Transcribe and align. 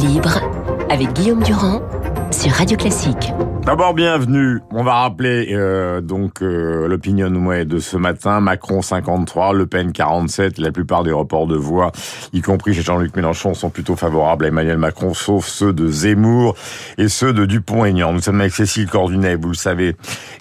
Libre 0.00 0.40
avec 0.88 1.12
Guillaume 1.12 1.42
Durand 1.42 1.82
sur 2.30 2.50
Radio 2.52 2.78
Classique. 2.78 3.34
D'abord, 3.66 3.92
bienvenue. 3.92 4.60
On 4.70 4.82
va 4.82 4.94
rappeler 4.94 5.48
euh, 5.50 6.00
donc 6.00 6.40
euh, 6.40 6.88
l'opinion 6.88 7.30
de 7.30 7.78
ce 7.78 7.98
matin. 7.98 8.40
Macron 8.40 8.80
53, 8.80 9.52
Le 9.52 9.66
Pen 9.66 9.92
47. 9.92 10.56
La 10.58 10.72
plupart 10.72 11.04
des 11.04 11.12
reports 11.12 11.46
de 11.46 11.56
voix, 11.56 11.92
y 12.32 12.40
compris 12.40 12.72
chez 12.72 12.80
Jean-Luc 12.80 13.14
Mélenchon, 13.14 13.52
sont 13.52 13.68
plutôt 13.68 13.94
favorables 13.94 14.46
à 14.46 14.48
Emmanuel 14.48 14.78
Macron, 14.78 15.12
sauf 15.12 15.46
ceux 15.46 15.74
de 15.74 15.86
Zemmour 15.88 16.56
et 16.96 17.08
ceux 17.08 17.34
de 17.34 17.44
Dupont-Aignan. 17.44 18.14
Nous 18.14 18.22
sommes 18.22 18.40
avec 18.40 18.54
Cécile 18.54 18.88
Cornudet, 18.88 19.36
vous 19.36 19.48
le 19.48 19.54
savez, 19.54 19.94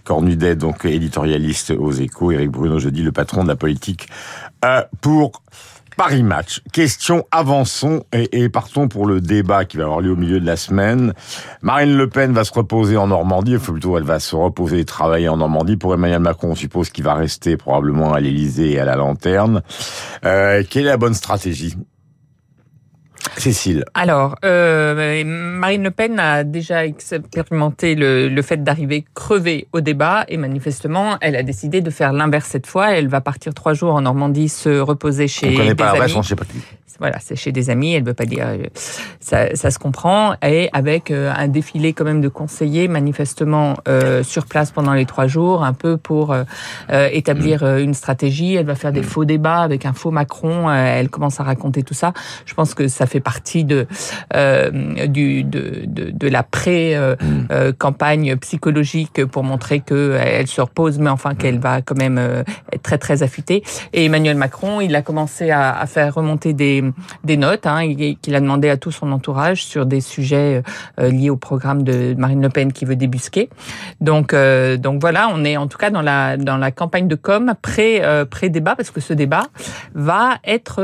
Cornudet, 0.06 0.56
donc 0.56 0.86
éditorialiste 0.86 1.72
aux 1.78 1.92
Échos, 1.92 2.32
Éric 2.32 2.52
Bruno, 2.52 2.80
je 2.80 2.88
dis 2.88 3.04
le 3.04 3.12
patron 3.12 3.44
de 3.44 3.50
la 3.50 3.58
politique 3.58 4.08
euh, 4.64 4.82
pour 5.02 5.44
Paris 6.02 6.24
Match. 6.24 6.64
Question, 6.74 7.28
avançons 7.30 8.02
et, 8.12 8.50
partons 8.50 8.88
pour 8.88 9.06
le 9.06 9.22
débat 9.22 9.66
qui 9.66 9.78
va 9.78 9.84
avoir 9.84 10.02
lieu 10.02 10.14
au 10.14 10.16
milieu 10.16 10.40
de 10.40 10.46
la 10.48 10.56
semaine. 10.56 11.14
Marine 11.62 11.96
Le 11.96 12.10
Pen 12.10 12.34
va 12.34 12.44
se 12.44 12.52
reposer 12.52 12.98
en 12.98 13.06
Normandie, 13.06 13.56
faut 13.60 13.74
plutôt 13.74 13.96
elle 14.00 14.04
va 14.04 14.20
se 14.20 14.36
reposer 14.36 14.80
et 14.80 14.86
travailler 14.86 15.30
en 15.30 15.38
Normandie. 15.38 15.78
Pour 15.78 15.94
Emmanuel 15.94 16.22
Macron, 16.22 16.54
on 16.54 16.56
suppose 16.56 16.90
qu'il 16.90 17.04
va 17.04 17.14
rester 17.14 17.56
probablement 17.56 18.14
à 18.14 18.20
l'Élysée 18.20 18.72
et 18.72 18.80
à 18.80 18.86
la 18.86 18.96
lanterne. 18.96 19.62
Euh, 20.26 20.64
quelle 20.68 20.86
est 20.86 20.90
la 20.90 20.98
bonne 20.98 21.14
stratégie? 21.14 21.76
Cécile. 23.38 23.86
Alors, 23.94 24.36
euh, 24.44 25.24
Marine 25.26 25.84
Le 25.84 25.92
Pen 25.92 26.20
a 26.20 26.44
déjà 26.44 26.86
expérimenté 26.86 27.96
le, 27.96 28.28
le 28.28 28.42
fait 28.42 28.64
d'arriver 28.64 29.06
crevée 29.14 29.68
au 29.74 29.82
débat 29.82 30.26
et 30.28 30.38
manifestement, 30.38 31.18
elle 31.22 31.36
a 31.36 31.44
décidé 31.44 31.82
de 31.82 31.90
faire 31.90 32.14
l'inverse 32.14 32.48
cette 32.50 32.68
fois. 32.68 32.92
Elle 32.92 33.08
va 33.08 33.22
partir 33.22 33.54
trois 33.54 33.74
jours 33.74 33.94
en 33.94 34.02
Normandie 34.02 34.50
se 34.50 34.80
reposer 34.80 35.28
chez 35.28 35.58
on 35.60 35.66
des 35.66 35.76
pas 35.76 35.92
amis. 35.92 36.14
on 36.16 36.24
sait 36.24 36.36
pas 36.36 36.46
Voilà, 37.00 37.18
c'est 37.20 37.36
chez 37.36 37.52
des 37.52 37.70
amis, 37.70 37.94
elle 37.94 38.04
veut 38.04 38.14
pas 38.14 38.26
dire, 38.26 38.46
euh, 38.48 38.66
ça, 39.20 39.56
ça 39.56 39.72
se 39.72 39.80
comprend, 39.80 40.36
et 40.44 40.70
avec 40.74 41.12
euh, 41.12 41.32
un 41.36 41.48
défilé 41.48 41.94
quand 41.94 42.06
même 42.06 42.22
de 42.22 42.28
conseillers 42.28 42.88
manifestement 42.88 43.76
euh, 43.88 44.24
sur 44.24 44.46
place 44.46 44.72
pendant 44.72 44.94
les 44.94 45.06
trois 45.06 45.28
jours, 45.28 45.64
un 45.64 45.74
peu 45.74 45.98
pour 45.98 46.34
euh, 46.34 46.44
établir 47.12 47.64
mm. 47.64 47.80
une 47.80 47.94
stratégie. 47.94 48.56
Elle 48.56 48.66
va 48.66 48.76
faire 48.76 48.92
des 48.92 49.02
mm. 49.02 49.06
faux 49.06 49.26
débats 49.26 49.62
avec 49.62 49.86
un 49.86 49.94
faux 49.94 50.12
Macron. 50.12 50.72
elle 50.72 51.10
commence 51.10 51.40
à 51.40 51.44
raconter 51.44 51.84
tout 51.84 51.94
ça. 51.94 52.14
Je 52.46 52.54
pense 52.54 52.74
que 52.74 52.88
ça 52.88 53.06
fait 53.06 53.20
partie 53.20 53.64
de 53.64 53.88
du 55.08 55.44
de, 55.44 55.84
de, 55.86 56.12
de 56.12 56.28
la 56.28 56.44
pré 56.44 56.98
mm. 56.98 57.74
campagne 57.78 58.36
psychologique 58.38 59.26
pour 59.26 59.44
montrer 59.44 59.80
que 59.80 60.18
elle 60.20 60.48
se 60.48 60.62
repose, 60.62 61.00
mais 61.00 61.10
enfin 61.10 61.36
qu'elle 61.36 61.60
va 61.60 61.82
quand 61.82 61.98
même 61.98 62.18
être 62.72 62.82
très 62.82 62.98
très 62.98 63.24
affûtée. 63.24 63.64
Et 63.94 64.06
Emmanuel 64.06 64.38
Macron, 64.38 64.82
il 64.82 64.96
a 64.96 65.02
commencé 65.02 65.52
à, 65.52 65.78
à 65.78 65.86
faire 65.86 66.14
remonter 66.14 66.54
des 66.54 66.81
des, 67.24 67.38
notes 67.38 67.66
hein, 67.66 67.94
qu'il 68.22 68.36
a 68.36 68.40
demandé 68.40 68.70
à 68.70 68.78
tout 68.78 68.92
son 68.92 69.12
entourage 69.12 69.64
sur 69.64 69.86
des 69.86 70.02
sujets 70.02 70.64
euh, 71.00 71.10
liés 71.10 71.30
au 71.30 71.38
programme 71.38 71.84
de 71.84 72.14
Marine 72.18 72.42
Le 72.42 72.50
Pen 72.50 72.74
qui 72.74 72.86
veut 72.86 72.96
débusquer. 72.96 73.50
Donc, 74.00 74.34
euh, 74.34 74.78
donc 74.78 75.02
voilà, 75.02 75.30
on 75.34 75.44
est 75.44 75.58
en 75.58 75.68
tout 75.68 75.78
cas 75.78 75.90
dans 75.90 76.02
la 76.02 76.38
dans 76.38 76.58
la 76.58 76.72
campagne 76.72 77.08
de 77.08 77.16
com 77.16 77.54
pré 77.62 78.04
euh, 78.04 78.26
pré 78.26 78.50
débat 78.50 78.76
parce 78.76 78.92
que 78.92 79.02
ce 79.02 79.14
débat 79.14 79.44
va 79.94 80.38
être 80.46 80.82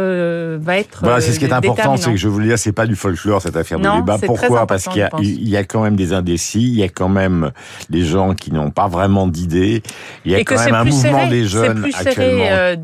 va 0.57 0.77
être. 0.77 0.99
Voilà, 1.01 1.21
c'est 1.21 1.33
ce 1.33 1.39
qui 1.39 1.45
est 1.45 1.53
important, 1.53 1.97
c'est 1.97 2.11
que 2.11 2.17
je 2.17 2.27
voulais 2.27 2.47
dire, 2.47 2.59
c'est 2.59 2.71
pas 2.71 2.85
du 2.85 2.95
folklore 2.95 3.41
cette 3.41 3.57
affaire 3.57 3.79
de 3.79 3.99
débat. 3.99 4.17
Pourquoi? 4.25 4.67
Parce 4.67 4.87
qu'il 4.87 4.99
y 4.99 5.03
a 5.03 5.09
il 5.19 5.49
y 5.49 5.57
a 5.57 5.63
quand 5.63 5.83
même 5.83 5.95
des 5.95 6.13
indécis, 6.13 6.61
il 6.61 6.77
y 6.77 6.83
a 6.83 6.89
quand 6.89 7.09
même 7.09 7.51
des 7.89 8.03
gens 8.03 8.33
qui 8.33 8.51
n'ont 8.51 8.71
pas 8.71 8.87
vraiment 8.87 9.27
d'idées, 9.27 9.83
il 10.25 10.31
y 10.31 10.35
a 10.35 10.43
quand 10.43 10.63
même 10.63 10.75
un 10.75 10.83
mouvement 10.83 11.27
des 11.27 11.45
jeunes 11.45 11.81
plus 11.81 11.95
actuellement. 11.95 12.45
Serré, 12.45 12.77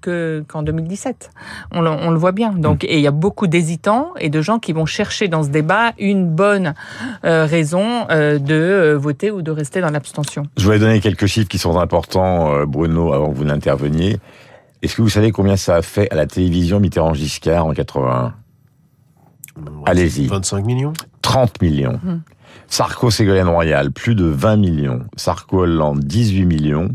que 0.00 0.44
qu'en 0.48 0.62
2017. 0.62 1.30
On 1.72 1.80
le, 1.80 1.90
on 1.90 2.10
le 2.10 2.18
voit 2.18 2.32
bien. 2.32 2.52
Donc, 2.60 2.84
et 2.84 2.96
il 2.96 3.00
y 3.00 3.06
a 3.06 3.12
beaucoup 3.12 3.46
d'hésitants 3.46 4.12
et 4.18 4.28
de 4.28 4.40
gens 4.40 4.58
qui 4.58 4.72
vont 4.72 4.86
chercher 4.86 5.28
dans 5.28 5.42
ce 5.42 5.48
débat 5.48 5.92
une 5.98 6.28
bonne 6.28 6.74
euh, 7.24 7.46
raison 7.46 8.06
euh, 8.10 8.38
de 8.38 8.54
euh, 8.54 8.98
voter 8.98 9.30
ou 9.30 9.42
de 9.42 9.50
rester 9.50 9.80
dans 9.80 9.90
l'abstention. 9.90 10.44
Je 10.56 10.64
voulais 10.64 10.78
donner 10.78 11.00
quelques 11.00 11.26
chiffres 11.26 11.48
qui 11.48 11.58
sont 11.58 11.78
importants, 11.78 12.64
Bruno, 12.66 13.12
avant 13.12 13.30
que 13.30 13.36
vous 13.36 13.44
n'interveniez. 13.44 14.18
Est-ce 14.82 14.96
que 14.96 15.02
vous 15.02 15.08
savez 15.08 15.30
combien 15.30 15.56
ça 15.56 15.76
a 15.76 15.82
fait 15.82 16.10
à 16.10 16.14
la 16.14 16.26
télévision 16.26 16.80
Mitterrand-Giscard 16.80 17.66
en 17.66 17.72
81 17.72 18.34
Allez-y. 19.84 20.26
25 20.26 20.64
millions 20.64 20.92
30 21.22 21.60
millions. 21.60 22.00
Hum. 22.06 22.22
Sarko-Ségolène 22.68 23.48
Royal, 23.48 23.90
plus 23.90 24.14
de 24.14 24.24
20 24.24 24.56
millions. 24.56 25.00
Sarko-Hollande, 25.16 26.00
18 26.04 26.46
millions. 26.46 26.88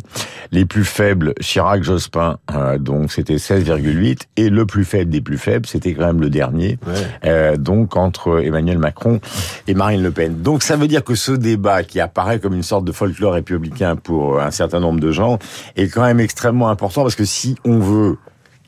Les 0.51 0.65
plus 0.65 0.85
faibles, 0.85 1.33
Chirac-Jospin, 1.41 2.37
euh, 2.53 2.77
donc 2.77 3.11
c'était 3.11 3.35
16,8. 3.35 4.21
Et 4.37 4.49
le 4.49 4.65
plus 4.65 4.85
faible 4.85 5.11
des 5.11 5.21
plus 5.21 5.37
faibles, 5.37 5.65
c'était 5.65 5.93
quand 5.93 6.05
même 6.05 6.21
le 6.21 6.29
dernier. 6.29 6.79
Euh, 7.25 7.57
donc 7.57 7.97
entre 7.97 8.41
Emmanuel 8.43 8.77
Macron 8.77 9.19
et 9.67 9.73
Marine 9.73 10.01
Le 10.01 10.11
Pen. 10.11 10.41
Donc 10.41 10.63
ça 10.63 10.77
veut 10.77 10.87
dire 10.87 11.03
que 11.03 11.15
ce 11.15 11.33
débat 11.33 11.83
qui 11.83 11.99
apparaît 11.99 12.39
comme 12.39 12.53
une 12.53 12.63
sorte 12.63 12.85
de 12.85 12.91
folklore 12.91 13.33
républicain 13.33 13.95
pour 13.95 14.39
un 14.39 14.51
certain 14.51 14.79
nombre 14.79 14.99
de 14.99 15.11
gens 15.11 15.39
est 15.75 15.87
quand 15.87 16.03
même 16.03 16.19
extrêmement 16.19 16.69
important 16.69 17.01
parce 17.01 17.15
que 17.15 17.25
si 17.25 17.55
on 17.65 17.79
veut 17.79 18.17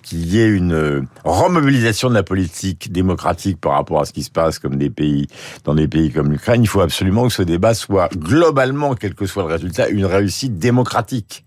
qu'il 0.08 0.26
y 0.34 0.40
ait 0.40 0.48
une 0.48 0.74
euh, 0.74 1.02
remobilisation 1.26 2.10
de 2.10 2.14
la 2.14 2.24
politique 2.24 2.92
démocratique 2.92 3.60
par 3.60 3.74
rapport 3.74 4.00
à 4.00 4.06
ce 4.06 4.14
qui 4.14 4.24
se 4.24 4.32
passe 4.32 4.58
comme 4.58 4.78
des 4.78 4.90
pays, 4.90 5.28
dans 5.66 5.76
des 5.76 5.88
pays 5.88 6.12
comme 6.12 6.32
l'Ukraine, 6.32 6.64
il 6.64 6.68
faut 6.68 6.80
absolument 6.80 7.28
que 7.28 7.34
ce 7.34 7.44
débat 7.44 7.74
soit 7.74 8.10
globalement, 8.16 8.96
quel 8.96 9.16
que 9.16 9.26
soit 9.26 9.44
le 9.44 9.50
résultat, 9.50 9.90
une 9.90 10.06
réussite 10.06 10.58
démocratique. 10.58 11.44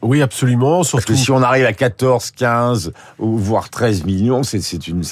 Oui, 0.00 0.22
absolument. 0.22 0.82
Surtout... 0.82 1.06
Parce 1.06 1.18
que 1.18 1.24
si 1.24 1.30
on 1.30 1.42
arrive 1.42 1.66
à 1.66 1.72
14, 1.72 2.30
15, 2.32 2.92
voire 3.18 3.68
13 3.68 4.04
millions, 4.04 4.42
c'est 4.42 4.58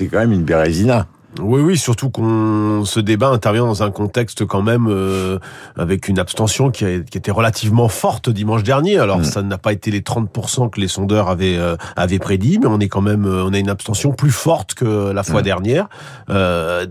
quand 0.06 0.19
même 0.19 0.32
une 0.32 0.44
bérésina. 0.44 1.06
Oui, 1.38 1.60
oui, 1.60 1.78
surtout 1.78 2.10
qu'on 2.10 2.84
ce 2.84 2.98
débat 2.98 3.28
intervient 3.28 3.64
dans 3.64 3.84
un 3.84 3.91
contexte 3.92 4.44
quand 4.44 4.62
même 4.62 4.88
euh, 4.88 5.38
avec 5.76 6.08
une 6.08 6.18
abstention 6.18 6.70
qui, 6.70 6.84
a, 6.84 7.00
qui, 7.00 7.18
était 7.18 7.30
relativement 7.30 7.88
forte 7.88 8.28
dimanche 8.30 8.64
dernier. 8.64 8.98
Alors 8.98 9.20
mm. 9.20 9.24
ça 9.24 9.42
n'a 9.42 9.56
pas 9.56 9.72
été 9.72 9.92
les 9.92 10.00
30% 10.00 10.70
que 10.70 10.80
les 10.80 10.88
sondeurs 10.88 11.28
avaient 11.28 11.56
euh, 11.56 11.76
avaient 11.96 12.19
prédit, 12.19 12.58
mais 12.58 12.66
on 12.66 12.80
est 12.80 12.88
quand 12.88 13.00
même 13.00 13.26
euh, 13.26 13.44
on 13.44 13.52
a 13.52 13.58
une 13.58 13.70
abstention 13.70 14.10
plus 14.10 14.32
forte 14.32 14.74
que 14.74 15.12
la 15.12 15.22
fois 15.22 15.40
mm. 15.40 15.44
dernière. 15.44 15.88
Euh, 16.30 16.86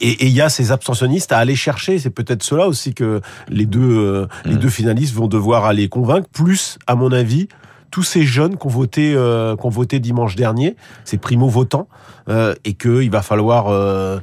et 0.00 0.26
il 0.26 0.34
y 0.34 0.42
a 0.42 0.48
ces 0.48 0.72
abstentionnistes 0.72 1.32
à 1.32 1.38
aller 1.38 1.56
chercher. 1.56 1.98
C'est 1.98 2.10
peut-être 2.10 2.42
cela 2.42 2.66
aussi 2.66 2.94
que 2.94 3.20
les 3.48 3.64
deux 3.64 4.26
les 4.44 4.54
mm. 4.54 4.58
deux 4.58 4.70
finalistes 4.70 5.14
vont 5.14 5.28
devoir 5.28 5.66
aller 5.66 5.88
convaincre. 5.88 6.28
Plus, 6.32 6.78
à 6.88 6.96
mon 6.96 7.12
avis, 7.12 7.48
tous 7.90 8.02
ces 8.02 8.22
jeunes 8.22 8.56
qui 8.56 8.66
ont 8.66 8.70
voté, 8.70 9.14
euh, 9.14 9.56
qui 9.56 9.66
ont 9.66 9.70
voté 9.70 10.00
dimanche 10.00 10.36
dernier, 10.36 10.76
ces 11.04 11.18
primo-votants, 11.18 11.88
euh, 12.28 12.54
et 12.64 12.74
qu'il 12.74 13.10
va 13.10 13.22
falloir 13.22 13.66
euh, 13.68 14.18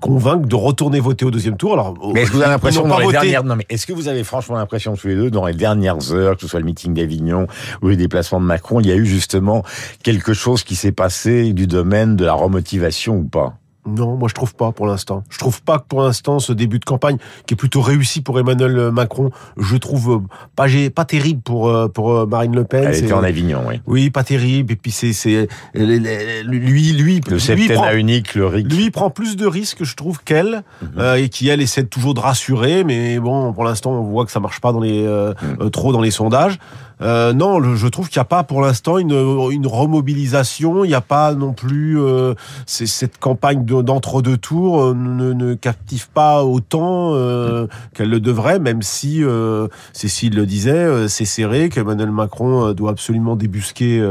convaincre 0.00 0.46
de 0.46 0.54
retourner 0.54 1.00
voter 1.00 1.24
au 1.24 1.30
deuxième 1.30 1.56
tour. 1.56 1.72
Alors, 1.72 1.94
mais 2.14 2.22
est-ce 2.22 2.30
que 2.30 2.36
vous 2.36 2.42
avez 2.42 2.50
l'impression 2.50 2.86
dans 2.86 2.98
les 2.98 3.08
dernières, 3.08 3.44
non 3.44 3.56
mais 3.56 3.66
est-ce 3.68 3.86
que 3.86 3.92
vous 3.92 4.08
avez 4.08 4.24
franchement 4.24 4.56
l'impression 4.56 4.94
tous 4.94 5.08
les 5.08 5.16
deux 5.16 5.30
dans 5.30 5.46
les 5.46 5.54
dernières 5.54 6.12
heures, 6.12 6.36
que 6.36 6.42
ce 6.42 6.48
soit 6.48 6.60
le 6.60 6.66
meeting 6.66 6.94
d'Avignon 6.94 7.46
ou 7.82 7.88
les 7.88 7.96
déplacements 7.96 8.40
de 8.40 8.46
Macron, 8.46 8.80
il 8.80 8.86
y 8.86 8.92
a 8.92 8.96
eu 8.96 9.06
justement 9.06 9.64
quelque 10.02 10.34
chose 10.34 10.62
qui 10.62 10.76
s'est 10.76 10.92
passé 10.92 11.52
du 11.52 11.66
domaine 11.66 12.16
de 12.16 12.24
la 12.24 12.34
remotivation 12.34 13.16
ou 13.16 13.24
pas? 13.24 13.54
Non, 13.86 14.16
moi 14.16 14.28
je 14.28 14.34
trouve 14.34 14.54
pas 14.54 14.72
pour 14.72 14.86
l'instant. 14.86 15.24
Je 15.30 15.38
trouve 15.38 15.62
pas 15.62 15.78
que 15.78 15.84
pour 15.88 16.02
l'instant 16.02 16.38
ce 16.38 16.52
début 16.52 16.78
de 16.78 16.84
campagne 16.84 17.16
qui 17.46 17.54
est 17.54 17.56
plutôt 17.56 17.80
réussi 17.80 18.20
pour 18.20 18.38
Emmanuel 18.38 18.90
Macron, 18.90 19.30
je 19.56 19.76
trouve 19.76 20.16
euh, 20.16 20.18
pas 20.54 20.66
pas 20.94 21.04
terrible 21.06 21.40
pour 21.40 21.68
euh, 21.68 21.88
pour 21.88 22.12
euh, 22.12 22.26
Marine 22.26 22.54
Le 22.54 22.64
Pen. 22.64 22.84
Elle 22.84 22.96
était 22.96 23.12
en 23.12 23.22
Avignon, 23.22 23.62
oui. 23.66 23.80
Oui, 23.86 24.10
pas 24.10 24.22
terrible. 24.22 24.72
Et 24.72 24.76
puis 24.76 24.90
c'est 24.90 25.14
c'est 25.14 25.48
lui 25.74 26.92
lui 26.92 27.20
le 27.26 27.38
septennat 27.38 27.94
unique, 27.94 28.34
le 28.34 28.46
RIC. 28.46 28.70
Lui 28.70 28.90
prend 28.90 29.08
plus 29.08 29.36
de 29.36 29.46
risques, 29.46 29.84
je 29.84 29.96
trouve, 29.96 30.22
qu'elle 30.22 30.62
mhm. 30.82 31.16
et 31.16 31.28
qui 31.30 31.48
elle 31.48 31.62
essaie 31.62 31.84
toujours 31.84 32.12
de 32.12 32.20
rassurer, 32.20 32.84
mais 32.84 33.18
bon, 33.18 33.52
pour 33.54 33.64
l'instant 33.64 33.92
on 33.92 34.02
voit 34.02 34.26
que 34.26 34.32
ça 34.32 34.40
marche 34.40 34.60
pas 34.60 34.72
dans 34.72 34.80
les 34.80 35.02
mhm. 35.02 35.70
trop 35.70 35.92
dans 35.92 36.02
les 36.02 36.10
sondages. 36.10 36.58
Euh, 37.02 37.32
non, 37.32 37.74
je 37.74 37.88
trouve 37.88 38.08
qu'il 38.08 38.18
n'y 38.18 38.22
a 38.22 38.26
pas 38.26 38.44
pour 38.44 38.60
l'instant 38.60 38.98
une, 38.98 39.12
une 39.50 39.66
remobilisation. 39.66 40.84
Il 40.84 40.88
n'y 40.88 40.94
a 40.94 41.00
pas 41.00 41.34
non 41.34 41.52
plus 41.52 41.98
euh, 41.98 42.34
cette 42.66 43.18
campagne 43.18 43.64
d'entre-deux 43.64 44.36
tours 44.36 44.82
euh, 44.82 44.94
ne, 44.94 45.32
ne, 45.32 45.54
captive 45.54 46.08
pas 46.10 46.44
autant 46.44 47.14
euh, 47.14 47.66
qu'elle 47.94 48.10
le 48.10 48.20
devrait, 48.20 48.58
même 48.58 48.82
si 48.82 49.22
euh, 49.22 49.68
Cécile 49.92 50.34
le 50.34 50.46
disait, 50.46 51.08
c'est 51.08 51.24
serré, 51.24 51.68
qu'Emmanuel 51.68 52.10
Macron 52.10 52.72
doit 52.72 52.90
absolument 52.90 53.36
débusquer, 53.36 54.02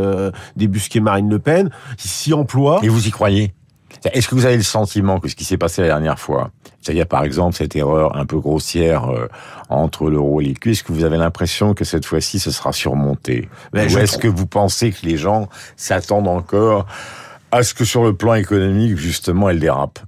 débusquer 0.56 1.00
Marine 1.00 1.30
Le 1.30 1.40
Pen. 1.40 1.70
Il 2.04 2.10
s'y 2.10 2.34
emploie. 2.34 2.80
Et 2.84 2.90
vous 2.90 3.08
y 3.08 3.12
croyez? 3.12 3.54
Est-ce 4.14 4.28
que 4.28 4.36
vous 4.36 4.46
avez 4.46 4.58
le 4.58 4.64
sentiment 4.64 5.20
que 5.20 5.28
ce 5.28 5.36
qui 5.36 5.44
s'est 5.44 5.58
passé 5.58 5.82
la 5.82 5.88
dernière 5.88 6.20
fois, 6.20 6.52
c'est-à-dire 6.82 7.08
par 7.08 7.24
exemple 7.24 7.56
cette 7.56 7.76
erreur 7.76 8.16
un 8.16 8.26
peu 8.26 8.40
grossière 8.40 9.10
euh, 9.10 9.28
entre 9.70 10.10
l'euro 10.10 10.42
et 10.42 10.46
les 10.46 10.72
est-ce 10.72 10.84
que 10.84 10.94
vous 10.94 11.04
avez 11.04 11.18
l'impression 11.18 11.74
que 11.74 11.84
cette 11.84 12.06
fois-ci 12.06 12.40
ce 12.40 12.52
sera 12.52 12.72
surmonté. 12.72 13.50
Ben, 13.74 13.92
Ou 13.94 13.98
est-ce 13.98 14.18
que 14.18 14.28
vous 14.28 14.48
pensez 14.48 14.92
que 14.92 15.06
les 15.06 15.18
gens 15.18 15.50
s'attendent 15.76 16.28
encore 16.28 16.86
à 17.52 17.64
ce 17.64 17.74
que 17.74 17.86
sur 17.86 18.04
le 18.04 18.14
plan 18.14 18.36
économique, 18.36 18.98
justement, 18.98 19.50
elle 19.50 19.60
dérape? 19.60 20.00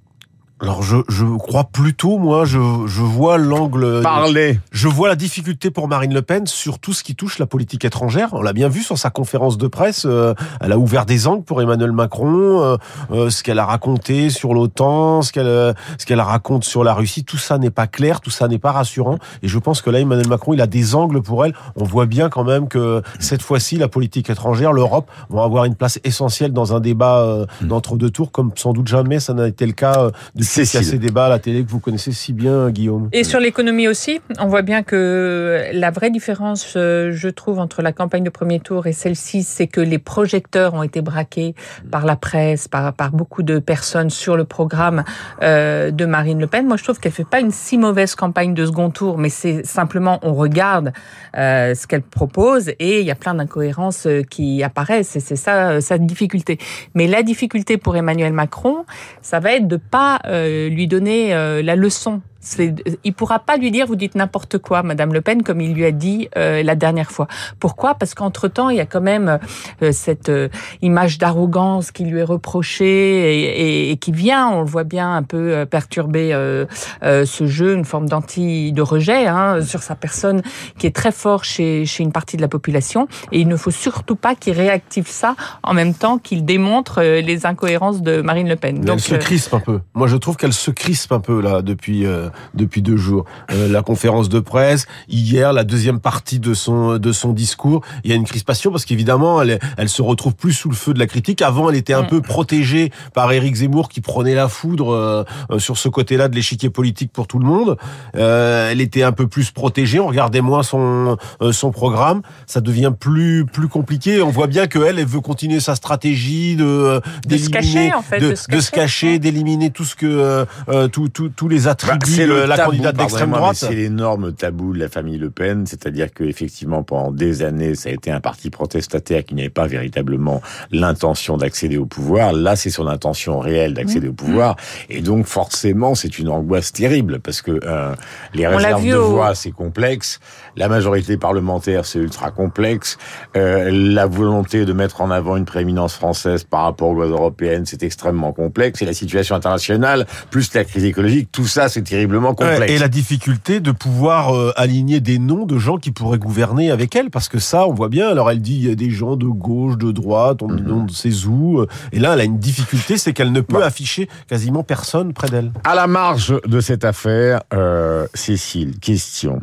Alors 0.61 0.83
je, 0.83 0.97
je 1.09 1.25
crois 1.37 1.63
plutôt, 1.63 2.19
moi, 2.19 2.45
je, 2.45 2.59
je 2.85 3.01
vois 3.01 3.39
l'angle... 3.39 4.01
Parler 4.03 4.59
Je 4.71 4.87
vois 4.87 5.07
la 5.09 5.15
difficulté 5.15 5.71
pour 5.71 5.87
Marine 5.87 6.13
Le 6.13 6.21
Pen 6.21 6.45
sur 6.45 6.77
tout 6.77 6.93
ce 6.93 7.03
qui 7.03 7.15
touche 7.15 7.39
la 7.39 7.47
politique 7.47 7.83
étrangère. 7.83 8.29
On 8.33 8.43
l'a 8.43 8.53
bien 8.53 8.69
vu 8.69 8.83
sur 8.83 8.97
sa 8.97 9.09
conférence 9.09 9.57
de 9.57 9.65
presse. 9.65 10.05
euh, 10.05 10.35
elle 10.59 10.71
a 10.71 10.77
ouvert 10.77 11.07
des 11.07 11.25
angles 11.25 11.43
pour 11.43 11.63
Emmanuel 11.63 11.91
Macron. 11.91 12.61
euh, 12.61 12.77
euh, 13.11 13.29
ce 13.31 13.41
qu'elle 13.41 13.57
a 13.57 13.65
raconté 13.65 14.29
sur 14.29 14.53
l'OTAN, 14.53 15.23
ce 15.23 15.31
qu'elle 15.31 15.73
ce 15.97 16.05
qu'elle 16.05 16.21
raconte 16.21 16.63
sur 16.63 16.83
la 16.83 16.93
Russie, 16.93 17.23
tout 17.23 17.37
ça 17.37 17.57
n'est 17.57 17.71
pas 17.71 17.87
clair, 17.87 18.21
tout 18.21 18.29
ça 18.29 18.47
n'est 18.47 18.59
pas 18.59 18.71
rassurant. 18.71 19.17
Et 19.41 19.47
je 19.47 19.57
pense 19.57 19.81
que 19.81 19.89
là, 19.89 19.99
Emmanuel 19.99 20.27
Macron, 20.27 20.53
il 20.53 20.61
a 20.61 20.67
des 20.67 20.93
angles 20.93 21.23
pour 21.23 21.43
elle. 21.43 21.55
On 21.75 21.85
voit 21.85 22.05
bien 22.05 22.29
quand 22.29 22.43
même 22.43 22.67
que 22.67 23.01
cette 23.19 23.41
fois-ci, 23.41 23.77
la 23.77 23.87
politique 23.87 24.29
étrangère, 24.29 24.73
l'Europe, 24.73 25.09
vont 25.29 25.41
avoir 25.41 25.65
une 25.65 25.75
place 25.75 25.99
essentielle 26.03 26.53
dans 26.53 26.75
un 26.75 26.79
débat 26.79 27.19
euh, 27.21 27.45
d'entre 27.61 27.97
deux 27.97 28.11
tours, 28.11 28.31
comme 28.31 28.51
sans 28.55 28.73
doute 28.73 28.87
jamais 28.87 29.19
ça 29.19 29.33
n'a 29.33 29.47
été 29.47 29.65
le 29.65 29.73
cas 29.73 30.11
depuis 30.57 30.69
qu'il 30.69 30.79
y 30.79 30.81
a 30.81 30.83
Cécile. 30.83 30.83
ces 30.83 30.97
débats 30.99 31.25
à 31.25 31.29
la 31.29 31.39
télé 31.39 31.63
que 31.63 31.69
vous 31.69 31.79
connaissez 31.79 32.11
si 32.11 32.33
bien, 32.33 32.69
Guillaume. 32.69 33.09
Et 33.11 33.23
sur 33.23 33.39
l'économie 33.39 33.87
aussi, 33.87 34.21
on 34.39 34.47
voit 34.47 34.61
bien 34.61 34.83
que 34.83 35.65
la 35.73 35.91
vraie 35.91 36.09
différence, 36.09 36.73
euh, 36.75 37.11
je 37.13 37.29
trouve, 37.29 37.59
entre 37.59 37.81
la 37.81 37.93
campagne 37.93 38.23
de 38.23 38.29
premier 38.29 38.59
tour 38.59 38.87
et 38.87 38.93
celle-ci, 38.93 39.43
c'est 39.43 39.67
que 39.67 39.81
les 39.81 39.99
projecteurs 39.99 40.73
ont 40.73 40.83
été 40.83 41.01
braqués 41.01 41.55
par 41.89 42.05
la 42.05 42.15
presse, 42.15 42.67
par, 42.67 42.93
par 42.93 43.11
beaucoup 43.11 43.43
de 43.43 43.59
personnes 43.59 44.09
sur 44.09 44.37
le 44.37 44.43
programme 44.43 45.03
euh, 45.41 45.91
de 45.91 46.05
Marine 46.05 46.39
Le 46.39 46.47
Pen. 46.47 46.67
Moi, 46.67 46.77
je 46.77 46.83
trouve 46.83 46.99
qu'elle 46.99 47.11
fait 47.11 47.27
pas 47.27 47.39
une 47.39 47.51
si 47.51 47.77
mauvaise 47.77 48.15
campagne 48.15 48.53
de 48.53 48.65
second 48.65 48.89
tour, 48.89 49.17
mais 49.17 49.29
c'est 49.29 49.65
simplement 49.65 50.19
on 50.23 50.33
regarde 50.33 50.93
euh, 51.37 51.75
ce 51.75 51.87
qu'elle 51.87 52.01
propose 52.01 52.69
et 52.79 52.99
il 52.99 53.05
y 53.05 53.11
a 53.11 53.15
plein 53.15 53.33
d'incohérences 53.33 54.07
qui 54.29 54.63
apparaissent 54.63 55.15
et 55.15 55.19
c'est 55.19 55.35
ça 55.35 55.81
sa 55.81 55.97
difficulté. 55.97 56.57
Mais 56.95 57.07
la 57.07 57.23
difficulté 57.23 57.77
pour 57.77 57.95
Emmanuel 57.95 58.33
Macron, 58.33 58.85
ça 59.21 59.39
va 59.39 59.53
être 59.53 59.67
de 59.67 59.77
pas 59.77 60.19
euh, 60.25 60.40
lui 60.69 60.87
donner 60.87 61.33
euh, 61.33 61.61
la 61.61 61.75
leçon. 61.75 62.21
C'est, 62.41 62.73
il 63.03 63.13
pourra 63.13 63.39
pas 63.39 63.55
lui 63.57 63.69
dire 63.71 63.85
vous 63.85 63.95
dites 63.95 64.15
n'importe 64.15 64.57
quoi, 64.57 64.81
Madame 64.83 65.13
Le 65.13 65.21
Pen, 65.21 65.43
comme 65.43 65.61
il 65.61 65.73
lui 65.73 65.85
a 65.85 65.91
dit 65.91 66.27
euh, 66.37 66.63
la 66.63 66.75
dernière 66.75 67.11
fois. 67.11 67.27
Pourquoi? 67.59 67.93
Parce 67.95 68.15
qu'entre 68.15 68.47
temps, 68.47 68.69
il 68.69 68.77
y 68.77 68.79
a 68.81 68.85
quand 68.87 68.99
même 69.01 69.39
euh, 69.83 69.91
cette 69.91 70.29
euh, 70.29 70.49
image 70.81 71.19
d'arrogance 71.19 71.91
qui 71.91 72.03
lui 72.03 72.19
est 72.19 72.23
reprochée 72.23 72.85
et, 72.85 73.43
et- 73.89 73.91
et 73.91 73.97
qui 73.97 74.11
vient, 74.11 74.47
on 74.49 74.61
le 74.61 74.67
voit 74.67 74.83
bien, 74.83 75.15
un 75.15 75.23
peu 75.23 75.53
euh, 75.53 75.65
perturber 75.65 76.33
euh, 76.33 76.65
euh, 77.03 77.25
ce 77.25 77.45
jeu, 77.45 77.75
une 77.75 77.85
forme 77.85 78.09
d'anti 78.09 78.71
de 78.73 78.81
rejet 78.81 79.27
hein, 79.27 79.61
sur 79.61 79.83
sa 79.83 79.95
personne, 79.95 80.41
qui 80.79 80.87
est 80.87 80.95
très 80.95 81.11
fort 81.11 81.43
chez 81.43 81.85
chez 81.85 82.03
une 82.03 82.11
partie 82.11 82.37
de 82.37 82.41
la 82.41 82.47
population. 82.47 83.07
Et 83.31 83.39
il 83.39 83.47
ne 83.47 83.55
faut 83.55 83.71
surtout 83.71 84.15
pas 84.15 84.33
qu'il 84.35 84.53
réactive 84.53 85.07
ça 85.07 85.35
en 85.63 85.73
même 85.75 85.93
temps 85.93 86.17
qu'il 86.17 86.43
démontre 86.43 87.01
euh, 87.01 87.21
les 87.21 87.45
incohérences 87.45 88.01
de 88.01 88.21
Marine 88.21 88.49
Le 88.49 88.55
Pen. 88.55 88.83
elle 88.87 88.99
se 88.99 89.13
euh, 89.13 89.17
crispe 89.17 89.53
un 89.53 89.59
peu. 89.59 89.79
Moi, 89.93 90.07
je 90.07 90.17
trouve 90.17 90.37
qu'elle 90.37 90.53
se 90.53 90.71
crispe 90.71 91.11
un 91.11 91.19
peu 91.19 91.39
là 91.41 91.61
depuis 91.61 92.05
euh, 92.05 92.29
depuis 92.53 92.81
deux 92.81 92.97
jours. 92.97 93.25
Euh, 93.51 93.67
la 93.67 93.81
conférence 93.81 94.29
de 94.29 94.39
presse 94.39 94.85
hier, 95.09 95.53
la 95.53 95.63
deuxième 95.63 95.99
partie 95.99 96.39
de 96.39 96.53
son 96.53 96.97
de 96.97 97.11
son 97.11 97.33
discours, 97.33 97.81
il 98.03 98.09
y 98.09 98.13
a 98.13 98.15
une 98.15 98.25
crispation 98.25 98.71
parce 98.71 98.85
qu'évidemment, 98.85 99.41
elle 99.41 99.59
elle 99.77 99.89
se 99.89 100.01
retrouve 100.01 100.35
plus 100.35 100.53
sous 100.53 100.69
le 100.69 100.75
feu 100.75 100.93
de 100.93 100.99
la 100.99 101.07
critique. 101.07 101.41
Avant, 101.41 101.69
elle 101.69 101.75
était 101.75 101.93
un 101.93 102.03
Mm. 102.03 102.07
peu 102.07 102.21
protégée 102.21 102.91
par 103.13 103.31
Éric 103.31 103.55
Zemmour 103.55 103.89
qui 103.89 104.01
prenait 104.01 104.35
la 104.35 104.47
foudre 104.47 104.93
euh, 104.93 105.23
sur 105.59 105.77
ce 105.77 105.87
côté-là 105.89 106.27
de 106.27 106.35
l'échiquier 106.35 106.69
politique 106.69 107.11
pour 107.11 107.27
tout 107.27 107.39
le 107.39 107.45
monde. 107.45 107.77
Euh, 108.15 108.69
elle 108.71 108.81
était 108.81 109.03
un 109.03 109.11
peu 109.11 109.27
plus 109.27 109.51
protégée. 109.51 109.99
On 109.99 110.07
regardait 110.07 110.41
moins 110.41 110.63
son 110.63 111.17
euh, 111.41 111.51
son 111.51 111.71
programme. 111.71 112.21
Ça 112.47 112.61
devient 112.61 112.91
plus 112.99 113.45
plus 113.45 113.67
compliqué. 113.67 114.21
On 114.21 114.29
voit 114.29 114.47
bien 114.47 114.67
que 114.67 114.79
elle, 114.79 115.03
veut 115.05 115.21
continuer 115.21 115.59
sa 115.59 115.75
stratégie 115.75 116.55
de 116.55 117.01
De 117.27 117.37
se 117.37 117.49
cacher, 117.49 117.89
d'éliminer- 117.89 117.93
en 117.95 118.01
fait, 118.01 118.19
de, 118.19 118.29
de 118.55 118.59
se 118.61 118.71
cacher, 118.71 119.19
d'éliminer 119.19 119.69
tout 119.71 119.85
ce 119.85 119.95
que 119.95 120.45
euh, 120.69 120.87
tous 120.87 121.47
les 121.47 121.67
attributs 121.67 121.99
c'est 122.21 122.27
le 122.27 122.45
la 122.45 122.57
tabou, 122.57 122.71
candidate 122.71 122.95
d'extrême 122.97 123.31
droite. 123.31 123.55
C'est 123.55 123.73
l'énorme 123.75 124.33
tabou 124.33 124.73
de 124.73 124.79
la 124.79 124.89
famille 124.89 125.17
Le 125.17 125.29
Pen, 125.29 125.65
c'est-à-dire 125.65 126.13
que 126.13 126.23
effectivement 126.23 126.83
pendant 126.83 127.11
des 127.11 127.43
années, 127.43 127.75
ça 127.75 127.89
a 127.89 127.91
été 127.91 128.11
un 128.11 128.19
parti 128.21 128.49
protestataire 128.49 129.23
qui 129.25 129.35
n'avait 129.35 129.49
pas 129.49 129.67
véritablement 129.67 130.41
l'intention 130.71 131.37
d'accéder 131.37 131.77
au 131.77 131.85
pouvoir. 131.85 132.33
Là, 132.33 132.55
c'est 132.55 132.69
son 132.69 132.87
intention 132.87 133.39
réelle 133.39 133.73
d'accéder 133.73 134.07
Mmh. 134.07 134.09
au 134.09 134.13
pouvoir, 134.13 134.55
et 134.89 135.01
donc 135.01 135.25
forcément, 135.25 135.95
c'est 135.95 136.17
une 136.17 136.29
angoisse 136.29 136.71
terrible 136.71 137.19
parce 137.19 137.41
que 137.41 137.51
euh, 137.63 137.93
les 138.33 138.47
réserves 138.47 138.85
de 138.85 138.95
au- 138.95 139.09
voix, 139.11 139.35
c'est 139.35 139.51
complexe, 139.51 140.19
la 140.55 140.67
majorité 140.69 141.17
parlementaire, 141.17 141.85
c'est 141.85 141.99
ultra 141.99 142.31
complexe, 142.31 142.97
euh, 143.35 143.69
la 143.71 144.05
volonté 144.07 144.65
de 144.65 144.73
mettre 144.73 145.01
en 145.01 145.11
avant 145.11 145.37
une 145.37 145.45
prééminence 145.45 145.93
française 145.93 146.43
par 146.43 146.63
rapport 146.63 146.89
aux 146.89 146.95
lois 146.95 147.07
européennes, 147.07 147.65
c'est 147.65 147.83
extrêmement 147.83 148.33
complexe, 148.33 148.81
et 148.81 148.85
la 148.85 148.93
situation 148.93 149.35
internationale, 149.35 150.07
plus 150.29 150.53
la 150.53 150.63
crise 150.63 150.85
écologique, 150.85 151.29
tout 151.31 151.45
ça, 151.47 151.69
c'est 151.69 151.81
terriblement 152.11 152.35
complexe. 152.35 152.59
Ouais, 152.59 152.71
et 152.71 152.77
la 152.77 152.87
difficulté 152.87 153.59
de 153.59 153.71
pouvoir 153.71 154.35
euh, 154.35 154.51
aligner 154.55 154.99
des 154.99 155.19
noms 155.19 155.45
de 155.45 155.57
gens 155.57 155.77
qui 155.77 155.91
pourraient 155.91 156.17
gouverner 156.19 156.71
avec 156.71 156.95
elle, 156.95 157.09
parce 157.09 157.29
que 157.29 157.39
ça, 157.39 157.67
on 157.67 157.73
voit 157.73 157.89
bien. 157.89 158.09
Alors 158.09 158.29
elle 158.29 158.41
dit 158.41 158.55
il 158.55 158.67
y 158.67 158.71
a 158.71 158.75
des 158.75 158.89
gens 158.89 159.15
de 159.15 159.25
gauche, 159.25 159.77
de 159.77 159.91
droite, 159.91 160.41
on 160.41 160.47
demande 160.47 160.91
c'est 160.91 161.25
où. 161.25 161.65
Et 161.91 161.99
là, 161.99 162.13
elle 162.13 162.21
a 162.21 162.23
une 162.23 162.39
difficulté, 162.39 162.97
c'est 162.97 163.13
qu'elle 163.13 163.31
ne 163.31 163.41
peut 163.41 163.59
Bah. 163.59 163.65
afficher 163.65 164.09
quasiment 164.27 164.63
personne 164.63 165.13
près 165.13 165.29
d'elle. 165.29 165.51
À 165.63 165.75
la 165.75 165.87
marge 165.87 166.35
de 166.45 166.59
cette 166.59 166.85
affaire, 166.85 167.41
euh, 167.53 168.05
Cécile, 168.13 168.79
question. 168.79 169.41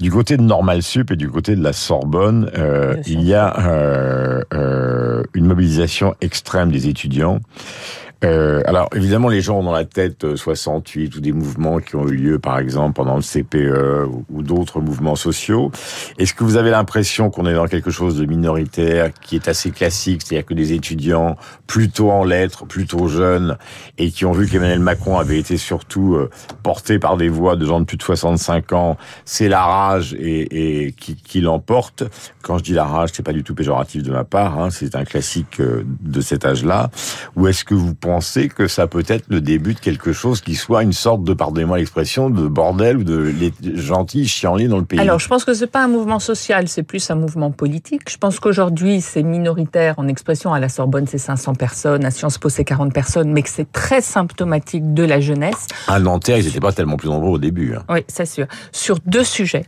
Du 0.00 0.10
côté 0.10 0.38
de 0.38 0.42
Normal 0.42 0.82
Sup 0.82 1.10
et 1.10 1.16
du 1.16 1.28
côté 1.28 1.54
de 1.54 1.62
la 1.62 1.74
Sorbonne, 1.74 2.50
euh, 2.56 2.96
il 3.06 3.20
y 3.20 3.34
a 3.34 3.54
euh, 3.60 4.42
euh, 4.54 5.22
une 5.34 5.44
mobilisation 5.44 6.14
extrême 6.22 6.72
des 6.72 6.88
étudiants. 6.88 7.40
Euh, 8.22 8.60
alors 8.66 8.90
évidemment, 8.94 9.28
les 9.28 9.40
gens 9.40 9.60
ont 9.60 9.62
dans 9.62 9.72
la 9.72 9.86
tête 9.86 10.24
euh, 10.24 10.36
68 10.36 11.16
ou 11.16 11.20
des 11.20 11.32
mouvements 11.32 11.78
qui 11.78 11.96
ont 11.96 12.06
eu 12.06 12.16
lieu, 12.16 12.38
par 12.38 12.58
exemple, 12.58 12.94
pendant 12.94 13.16
le 13.16 13.22
CPE 13.22 14.06
ou, 14.06 14.24
ou 14.28 14.42
d'autres 14.42 14.80
mouvements 14.80 15.16
sociaux. 15.16 15.70
Est-ce 16.18 16.34
que 16.34 16.44
vous 16.44 16.56
avez 16.56 16.70
l'impression 16.70 17.30
qu'on 17.30 17.46
est 17.46 17.54
dans 17.54 17.66
quelque 17.66 17.90
chose 17.90 18.18
de 18.18 18.26
minoritaire, 18.26 19.10
qui 19.22 19.36
est 19.36 19.48
assez 19.48 19.70
classique, 19.70 20.20
c'est-à-dire 20.22 20.44
que 20.44 20.54
des 20.54 20.74
étudiants 20.74 21.36
plutôt 21.66 22.10
en 22.10 22.24
lettres, 22.24 22.66
plutôt 22.66 23.08
jeunes, 23.08 23.56
et 23.96 24.10
qui 24.10 24.26
ont 24.26 24.32
vu 24.32 24.46
qu'Emmanuel 24.46 24.80
Macron 24.80 25.18
avait 25.18 25.38
été 25.38 25.56
surtout 25.56 26.14
euh, 26.14 26.28
porté 26.62 26.98
par 26.98 27.16
des 27.16 27.28
voix 27.28 27.56
de 27.56 27.64
gens 27.64 27.80
de 27.80 27.86
plus 27.86 27.96
de 27.96 28.02
65 28.02 28.72
ans, 28.74 28.98
c'est 29.24 29.48
la 29.48 29.62
rage 29.62 30.14
et, 30.14 30.84
et 30.86 30.92
qui, 30.92 31.16
qui 31.16 31.40
l'emporte. 31.40 32.04
Quand 32.42 32.58
je 32.58 32.64
dis 32.64 32.74
la 32.74 32.84
rage, 32.84 33.10
c'est 33.14 33.22
pas 33.22 33.32
du 33.32 33.44
tout 33.44 33.54
péjoratif 33.54 34.02
de 34.02 34.10
ma 34.10 34.24
part, 34.24 34.60
hein, 34.60 34.68
c'est 34.70 34.94
un 34.94 35.04
classique 35.04 35.60
euh, 35.60 35.84
de 36.02 36.20
cet 36.20 36.44
âge-là. 36.44 36.90
Ou 37.36 37.46
est-ce 37.46 37.64
que 37.64 37.74
vous 37.74 37.94
pensez 37.94 38.09
que 38.54 38.66
ça 38.66 38.86
peut 38.86 39.04
être 39.06 39.24
le 39.28 39.40
début 39.40 39.74
de 39.74 39.80
quelque 39.80 40.12
chose 40.12 40.40
qui 40.40 40.54
soit 40.54 40.82
une 40.82 40.92
sorte 40.92 41.22
de, 41.24 41.32
pardonnez-moi 41.34 41.78
l'expression, 41.78 42.30
de 42.30 42.48
bordel 42.48 42.98
ou 42.98 43.04
de 43.04 43.16
les 43.18 43.52
gentils 43.76 44.26
chienlits 44.26 44.68
dans 44.68 44.78
le 44.78 44.84
pays? 44.84 44.98
Alors, 45.00 45.18
je 45.18 45.28
pense 45.28 45.44
que 45.44 45.54
c'est 45.54 45.66
pas 45.66 45.84
un 45.84 45.88
mouvement 45.88 46.18
social, 46.18 46.68
c'est 46.68 46.82
plus 46.82 47.10
un 47.10 47.14
mouvement 47.14 47.50
politique. 47.50 48.10
Je 48.10 48.16
pense 48.16 48.40
qu'aujourd'hui, 48.40 49.00
c'est 49.00 49.22
minoritaire 49.22 49.94
en 49.98 50.08
expression. 50.08 50.52
À 50.52 50.60
la 50.60 50.68
Sorbonne, 50.68 51.06
c'est 51.06 51.18
500 51.18 51.54
personnes. 51.54 52.04
À 52.04 52.10
Sciences 52.10 52.38
Po, 52.38 52.48
c'est 52.48 52.64
40 52.64 52.92
personnes. 52.92 53.32
Mais 53.32 53.42
que 53.42 53.48
c'est 53.50 53.70
très 53.70 54.00
symptomatique 54.00 54.92
de 54.94 55.04
la 55.04 55.20
jeunesse. 55.20 55.66
À 55.86 55.98
Nanterre, 56.00 56.38
ils 56.38 56.44
n'étaient 56.46 56.60
pas 56.60 56.72
tellement 56.72 56.96
plus 56.96 57.08
nombreux 57.08 57.30
au 57.30 57.38
début. 57.38 57.74
hein. 57.74 57.84
Oui, 57.88 58.00
c'est 58.08 58.26
sûr. 58.26 58.46
Sur 58.72 58.98
deux 59.06 59.24
sujets. 59.24 59.66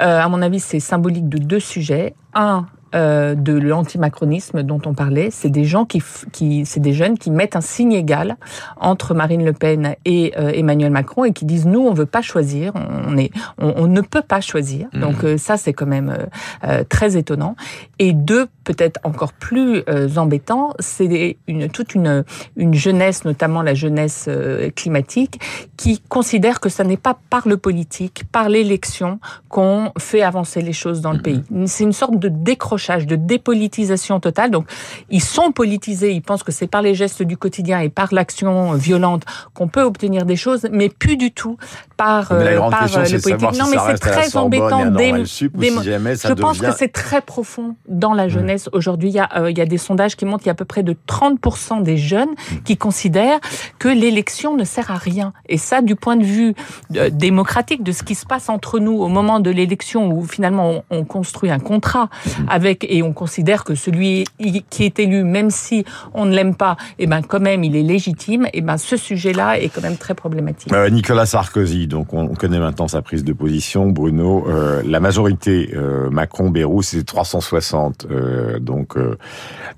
Euh, 0.00 0.20
à 0.20 0.28
mon 0.28 0.42
avis, 0.42 0.60
c'est 0.60 0.80
symbolique 0.80 1.28
de 1.28 1.38
deux 1.38 1.60
sujets. 1.60 2.14
Un, 2.34 2.66
euh, 2.94 3.34
de 3.34 3.52
l'antimacronisme 3.52 4.62
dont 4.62 4.80
on 4.86 4.94
parlait, 4.94 5.30
c'est 5.30 5.50
des 5.50 5.64
gens 5.64 5.84
qui, 5.84 6.02
qui 6.32 6.64
c'est 6.66 6.80
des 6.80 6.92
jeunes 6.92 7.18
qui 7.18 7.30
mettent 7.30 7.56
un 7.56 7.60
signe 7.60 7.92
égal 7.92 8.36
entre 8.80 9.14
Marine 9.14 9.44
Le 9.44 9.52
Pen 9.52 9.96
et 10.04 10.32
euh, 10.38 10.50
Emmanuel 10.54 10.90
Macron 10.90 11.24
et 11.24 11.32
qui 11.32 11.44
disent 11.44 11.66
nous 11.66 11.80
on 11.80 11.92
veut 11.92 12.06
pas 12.06 12.22
choisir, 12.22 12.72
on 12.74 13.16
est, 13.16 13.30
on, 13.58 13.74
on 13.76 13.86
ne 13.86 14.00
peut 14.00 14.22
pas 14.22 14.40
choisir. 14.40 14.88
Mhm. 14.92 15.00
Donc 15.00 15.24
euh, 15.24 15.36
ça 15.36 15.56
c'est 15.56 15.72
quand 15.72 15.86
même 15.86 16.10
euh, 16.10 16.26
euh, 16.64 16.84
très 16.88 17.16
étonnant. 17.16 17.56
Et 17.98 18.12
deux, 18.12 18.46
peut-être 18.64 19.00
encore 19.04 19.32
plus 19.32 19.82
euh, 19.88 20.08
embêtant, 20.16 20.74
c'est 20.78 21.38
une 21.46 21.68
toute 21.68 21.94
une 21.94 22.24
une 22.56 22.74
jeunesse, 22.74 23.24
notamment 23.24 23.62
la 23.62 23.74
jeunesse 23.74 24.26
euh, 24.28 24.70
climatique, 24.70 25.40
qui 25.76 26.00
considère 26.08 26.60
que 26.60 26.68
ça 26.68 26.84
n'est 26.84 26.96
pas 26.96 27.18
par 27.30 27.48
le 27.48 27.56
politique, 27.56 28.24
par 28.30 28.48
l'élection, 28.48 29.18
qu'on 29.48 29.92
fait 29.98 30.22
avancer 30.22 30.62
les 30.62 30.72
choses 30.72 31.00
dans 31.00 31.12
le 31.12 31.20
pays. 31.20 31.42
C'est 31.66 31.84
une 31.84 31.92
sorte 31.92 32.18
de 32.18 32.28
décrochage, 32.28 32.76
de 33.06 33.16
dépolitisation 33.16 34.20
totale. 34.20 34.50
Donc, 34.50 34.68
ils 35.10 35.22
sont 35.22 35.52
politisés, 35.52 36.12
ils 36.12 36.22
pensent 36.22 36.42
que 36.42 36.52
c'est 36.52 36.66
par 36.66 36.82
les 36.82 36.94
gestes 36.94 37.22
du 37.22 37.36
quotidien 37.36 37.80
et 37.80 37.88
par 37.88 38.12
l'action 38.12 38.74
violente 38.74 39.24
qu'on 39.54 39.68
peut 39.68 39.82
obtenir 39.82 40.24
des 40.24 40.36
choses, 40.36 40.66
mais 40.70 40.88
plus 40.88 41.16
du 41.16 41.32
tout 41.32 41.56
par, 41.96 42.30
euh, 42.32 42.58
par 42.70 42.82
euh, 42.84 43.04
le 43.04 43.20
politique. 43.20 43.54
si 43.54 43.58
non, 43.60 43.66
mais 43.70 43.76
c'est 43.86 43.98
très 43.98 44.36
embêtant. 44.36 44.86
Des, 44.90 45.10
Normale 45.12 45.26
Sup, 45.26 45.52
ou 45.56 45.60
des- 45.60 45.70
si 45.70 45.82
jamais 45.84 46.16
ça 46.16 46.28
je 46.28 46.34
pense 46.34 46.58
que 46.58 46.70
c'est 46.76 46.92
très 46.92 47.20
profond 47.20 47.76
dans 47.88 48.12
la 48.14 48.28
jeunesse. 48.28 48.68
Aujourd'hui, 48.72 49.08
il 49.10 49.14
y, 49.14 49.18
a, 49.18 49.28
euh, 49.36 49.50
il 49.50 49.56
y 49.58 49.60
a 49.60 49.66
des 49.66 49.78
sondages 49.78 50.16
qui 50.16 50.24
montrent 50.24 50.38
qu'il 50.42 50.48
y 50.48 50.50
a 50.50 50.52
à 50.52 50.56
peu 50.56 50.64
près 50.64 50.82
de 50.82 50.94
30% 51.06 51.80
des 51.82 51.96
jeunes 51.96 52.28
qui 52.64 52.76
considèrent 52.76 53.38
que 53.78 53.88
l'élection 53.88 54.56
ne 54.56 54.64
sert 54.64 54.90
à 54.90 54.96
rien. 54.96 55.32
Et 55.48 55.58
ça, 55.58 55.82
du 55.82 55.96
point 55.96 56.16
de 56.16 56.24
vue 56.24 56.54
euh, 56.96 57.10
démocratique, 57.10 57.82
de 57.82 57.92
ce 57.92 58.02
qui 58.02 58.14
se 58.14 58.26
passe 58.26 58.48
entre 58.48 58.78
nous 58.78 58.92
au 59.00 59.08
moment 59.08 59.40
de 59.40 59.50
l'élection, 59.50 60.10
où 60.10 60.24
finalement 60.24 60.82
on, 60.90 60.98
on 60.98 61.04
construit 61.04 61.50
un 61.50 61.58
contrat 61.58 62.08
avec 62.48 62.86
et 62.88 63.02
on 63.02 63.12
considère 63.12 63.64
que 63.64 63.74
celui 63.74 64.24
qui 64.70 64.84
est 64.84 64.98
élu, 64.98 65.24
même 65.24 65.50
si 65.50 65.84
on 66.14 66.24
ne 66.26 66.34
l'aime 66.34 66.54
pas, 66.54 66.76
et 66.98 67.06
ben 67.06 67.22
quand 67.22 67.40
même 67.40 67.64
il 67.64 67.74
est 67.76 67.82
légitime. 67.82 68.46
Et 68.52 68.60
ben 68.60 68.76
ce 68.78 68.96
sujet-là 68.96 69.58
est 69.58 69.68
quand 69.68 69.82
même 69.82 69.96
très 69.96 70.14
problématique. 70.14 70.72
Euh, 70.72 70.90
Nicolas 70.90 71.26
Sarkozy, 71.26 71.85
donc 71.86 72.12
on, 72.12 72.22
on 72.22 72.34
connaît 72.34 72.58
maintenant 72.58 72.88
sa 72.88 73.02
prise 73.02 73.24
de 73.24 73.32
position. 73.32 73.88
Bruno, 73.90 74.46
euh, 74.48 74.82
la 74.84 75.00
majorité 75.00 75.70
euh, 75.74 76.10
Macron-Bérou, 76.10 76.82
c'est 76.82 77.04
360, 77.04 78.06
euh, 78.10 78.58
donc 78.58 78.96
euh, 78.96 79.16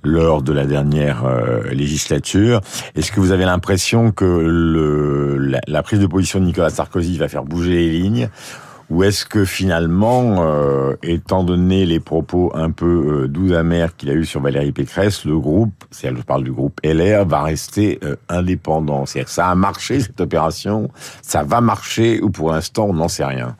lors 0.02 0.42
de 0.42 0.52
la 0.52 0.66
dernière 0.66 1.24
législature. 1.72 2.60
Est-ce 2.94 3.12
que 3.12 3.20
vous 3.20 3.32
avez 3.32 3.44
l'impression 3.44 4.12
que 4.12 5.60
la 5.66 5.82
prise 5.82 6.00
de 6.00 6.06
position 6.06 6.40
de 6.40 6.44
Nicolas 6.44 6.70
Sarkozy 6.70 7.18
va 7.18 7.28
faire 7.28 7.44
bouger 7.44 7.70
les 7.70 7.90
lignes 7.90 8.28
ou 8.90 9.02
est-ce 9.02 9.24
que 9.26 9.44
finalement, 9.44 10.36
euh, 10.38 10.94
étant 11.02 11.44
donné 11.44 11.84
les 11.84 12.00
propos 12.00 12.50
un 12.54 12.70
peu 12.70 13.24
euh, 13.24 13.28
doux 13.28 13.52
amers 13.52 13.94
qu'il 13.96 14.08
a 14.10 14.14
eu 14.14 14.24
sur 14.24 14.40
Valérie 14.40 14.72
Pécresse, 14.72 15.24
le 15.24 15.38
groupe, 15.38 15.84
c'est 15.90 16.08
je 16.08 16.22
parle 16.22 16.44
du 16.44 16.52
groupe 16.52 16.80
LR, 16.82 17.26
va 17.26 17.42
rester 17.42 17.98
euh, 18.02 18.16
indépendant 18.28 19.04
C'est-à-dire 19.04 19.26
que 19.26 19.32
ça 19.32 19.48
a 19.48 19.54
marché 19.54 20.00
cette 20.00 20.20
opération, 20.20 20.90
ça 21.22 21.42
va 21.42 21.60
marcher 21.60 22.20
ou 22.22 22.30
pour 22.30 22.50
l'instant 22.50 22.86
on 22.88 22.94
n'en 22.94 23.08
sait 23.08 23.24
rien? 23.24 23.56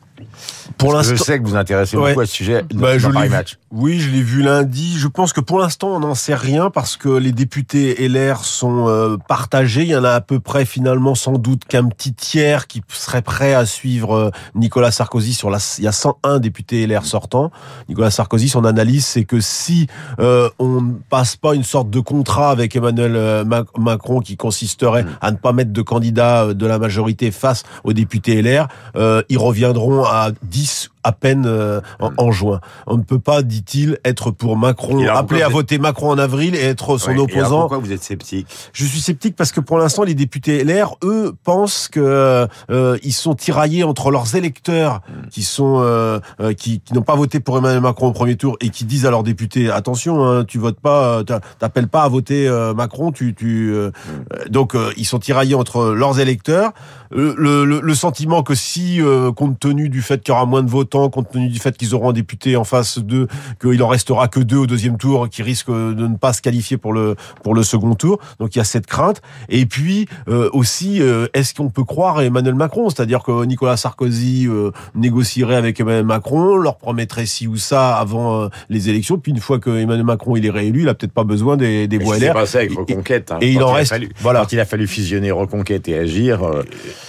Pour 0.78 0.92
l'instant, 0.92 1.16
je 1.16 1.22
sais 1.22 1.38
que 1.40 1.44
vous 1.46 1.56
intéressez 1.56 1.96
Ouais. 1.96 2.10
beaucoup 2.10 2.20
à 2.20 2.26
ce 2.26 2.32
sujet 2.32 2.64
Bah, 2.74 2.98
je 2.98 3.08
Paris. 3.08 3.28
Match. 3.28 3.58
Oui, 3.70 3.98
je 4.00 4.10
l'ai 4.10 4.22
vu 4.22 4.42
lundi. 4.42 4.96
Je 4.98 5.08
pense 5.08 5.32
que 5.32 5.40
pour 5.40 5.58
l'instant, 5.58 5.88
on 5.88 6.00
n'en 6.00 6.14
sait 6.14 6.34
rien 6.34 6.70
parce 6.70 6.96
que 6.96 7.08
les 7.08 7.32
députés 7.32 8.08
LR 8.08 8.44
sont 8.44 8.88
euh, 8.88 9.16
partagés. 9.28 9.82
Il 9.82 9.88
y 9.88 9.96
en 9.96 10.04
a 10.04 10.10
à 10.12 10.20
peu 10.20 10.40
près 10.40 10.64
finalement 10.64 11.14
sans 11.14 11.32
doute 11.38 11.64
qu'un 11.66 11.84
petit 11.88 12.14
tiers 12.14 12.66
qui 12.66 12.82
serait 12.88 13.22
prêt 13.22 13.52
à 13.54 13.66
suivre 13.66 14.14
euh, 14.14 14.30
Nicolas 14.54 14.90
Sarkozy 14.90 15.34
sur 15.34 15.50
la. 15.50 15.58
Il 15.78 15.84
y 15.84 15.88
a 15.88 15.92
101 15.92 16.38
députés 16.38 16.86
LR 16.86 17.04
sortants. 17.04 17.50
Nicolas 17.88 18.10
Sarkozy, 18.10 18.48
son 18.48 18.64
analyse, 18.64 19.04
c'est 19.04 19.24
que 19.24 19.40
si 19.40 19.86
euh, 20.20 20.48
on 20.58 20.80
ne 20.80 20.92
passe 21.10 21.36
pas 21.36 21.54
une 21.54 21.64
sorte 21.64 21.90
de 21.90 22.00
contrat 22.00 22.50
avec 22.50 22.74
Emmanuel 22.76 23.16
euh, 23.16 23.44
Mac- 23.44 23.76
Macron 23.76 24.20
qui 24.20 24.36
consisterait 24.36 25.04
à 25.20 25.30
ne 25.32 25.36
pas 25.36 25.52
mettre 25.52 25.72
de 25.72 25.82
candidat 25.82 26.44
euh, 26.44 26.54
de 26.54 26.66
la 26.66 26.78
majorité 26.78 27.30
face 27.30 27.64
aux 27.84 27.92
députés 27.92 28.40
LR, 28.40 28.68
euh, 28.96 29.22
ils 29.28 29.38
reviendront 29.38 30.04
à 30.04 30.30
10 30.42 30.67
10 30.68 30.97
à 31.04 31.12
peine 31.12 31.44
euh, 31.46 31.80
en, 32.00 32.10
en 32.16 32.30
juin. 32.30 32.60
On 32.86 32.96
ne 32.96 33.02
peut 33.02 33.18
pas, 33.18 33.42
dit-il, 33.42 33.98
être 34.04 34.30
pour 34.30 34.56
Macron, 34.56 35.06
appeler 35.08 35.42
à 35.42 35.48
voter 35.48 35.78
Macron 35.78 36.10
en 36.10 36.18
avril 36.18 36.54
et 36.54 36.60
être 36.60 36.98
son 36.98 37.08
Ouais, 37.08 37.14
et 37.14 37.16
alors 37.16 37.24
opposant. 37.24 37.60
pourquoi 37.60 37.78
vous 37.78 37.92
êtes 37.92 38.02
sceptique? 38.02 38.46
Je 38.72 38.84
suis 38.84 39.00
sceptique 39.00 39.36
parce 39.36 39.52
que 39.52 39.60
pour 39.60 39.78
l'instant, 39.78 40.02
les 40.02 40.14
députés 40.14 40.64
LR, 40.64 40.96
eux, 41.04 41.34
pensent 41.44 41.88
que 41.88 42.46
euh, 42.70 42.98
ils 43.02 43.12
sont 43.12 43.34
tiraillés 43.34 43.84
entre 43.84 44.10
leurs 44.10 44.34
électeurs 44.34 45.00
qui 45.30 45.42
sont 45.42 45.80
euh, 45.80 46.18
euh, 46.40 46.52
qui, 46.52 46.80
qui 46.80 46.94
n'ont 46.94 47.02
pas 47.02 47.14
voté 47.16 47.40
pour 47.40 47.58
Emmanuel 47.58 47.80
Macron 47.80 48.08
au 48.08 48.12
premier 48.12 48.36
tour 48.36 48.56
et 48.60 48.70
qui 48.70 48.84
disent 48.84 49.06
à 49.06 49.10
leurs 49.10 49.22
députés 49.22 49.70
attention, 49.70 50.24
hein, 50.24 50.44
tu 50.44 50.58
votes 50.58 50.80
pas, 50.80 51.18
euh, 51.18 51.22
t'a- 51.22 51.40
t'appelles 51.58 51.88
pas 51.88 52.02
à 52.02 52.08
voter 52.08 52.48
euh, 52.48 52.74
Macron, 52.74 53.12
tu 53.12 53.34
tu 53.34 53.70
euh, 53.72 53.90
euh, 54.32 54.44
donc 54.50 54.74
euh, 54.74 54.90
ils 54.96 55.04
sont 55.06 55.18
tiraillés 55.18 55.54
entre 55.54 55.86
leurs 55.94 56.20
électeurs. 56.20 56.72
Le, 57.10 57.34
le, 57.64 57.80
le 57.80 57.94
sentiment 57.94 58.42
que 58.42 58.54
si, 58.54 59.00
euh, 59.00 59.32
compte 59.32 59.58
tenu 59.58 59.88
du 59.88 60.02
fait 60.02 60.22
qu'il 60.22 60.32
y 60.34 60.36
aura 60.36 60.44
moins 60.44 60.62
de 60.62 60.68
votants, 60.88 61.10
compte 61.10 61.30
tenu 61.30 61.48
du 61.48 61.58
fait 61.58 61.76
qu'ils 61.76 61.94
auront 61.94 62.10
un 62.10 62.12
député 62.12 62.56
en 62.56 62.64
face 62.64 62.98
d'eux, 62.98 63.28
qu'il 63.60 63.82
en 63.82 63.88
restera 63.88 64.28
que 64.28 64.40
deux 64.40 64.56
au 64.56 64.66
deuxième 64.66 64.96
tour, 64.96 65.28
qui 65.28 65.42
risquent 65.42 65.70
de 65.70 66.06
ne 66.06 66.16
pas 66.16 66.32
se 66.32 66.40
qualifier 66.42 66.76
pour 66.78 66.92
le 66.92 67.14
pour 67.42 67.54
le 67.54 67.62
second 67.62 67.94
tour. 67.94 68.18
Donc 68.40 68.54
il 68.54 68.58
y 68.58 68.60
a 68.60 68.64
cette 68.64 68.86
crainte. 68.86 69.20
Et 69.48 69.66
puis 69.66 70.08
euh, 70.28 70.48
aussi, 70.52 71.02
euh, 71.02 71.26
est-ce 71.34 71.54
qu'on 71.54 71.68
peut 71.70 71.84
croire 71.84 72.18
à 72.18 72.24
Emmanuel 72.24 72.54
Macron? 72.54 72.88
C'est-à-dire 72.88 73.22
que 73.22 73.44
Nicolas 73.44 73.76
Sarkozy 73.76 74.46
euh, 74.48 74.70
négocierait 74.94 75.56
avec 75.56 75.78
Emmanuel 75.80 76.04
Macron, 76.04 76.56
leur 76.56 76.76
promettrait 76.78 77.26
ci 77.26 77.46
ou 77.46 77.56
ça 77.56 77.96
avant 77.96 78.48
les 78.70 78.88
élections. 78.88 79.18
Puis 79.18 79.32
une 79.32 79.40
fois 79.40 79.58
que 79.58 79.70
Emmanuel 79.70 80.04
Macron 80.06 80.36
il 80.36 80.46
est 80.46 80.50
réélu, 80.50 80.82
il 80.82 80.88
a 80.88 80.94
peut-être 80.94 81.12
pas 81.12 81.24
besoin 81.24 81.56
des, 81.56 81.86
des 81.88 81.98
voix 81.98 82.18
LR. 82.18 82.32
passé 82.32 82.58
avec 82.58 82.72
Reconquête. 82.78 83.32
hein, 83.32 83.38
et 83.40 83.52
il 83.52 83.62
en 83.62 83.70
a 83.70 83.74
reste- 83.74 83.92
fallu- 83.92 84.10
voilà. 84.20 84.40
Quand 84.40 84.52
il 84.52 84.60
a 84.60 84.64
fallu 84.64 84.86
fusionner 84.86 85.30
Reconquête 85.30 85.88
et 85.88 85.98
Agir, 85.98 86.40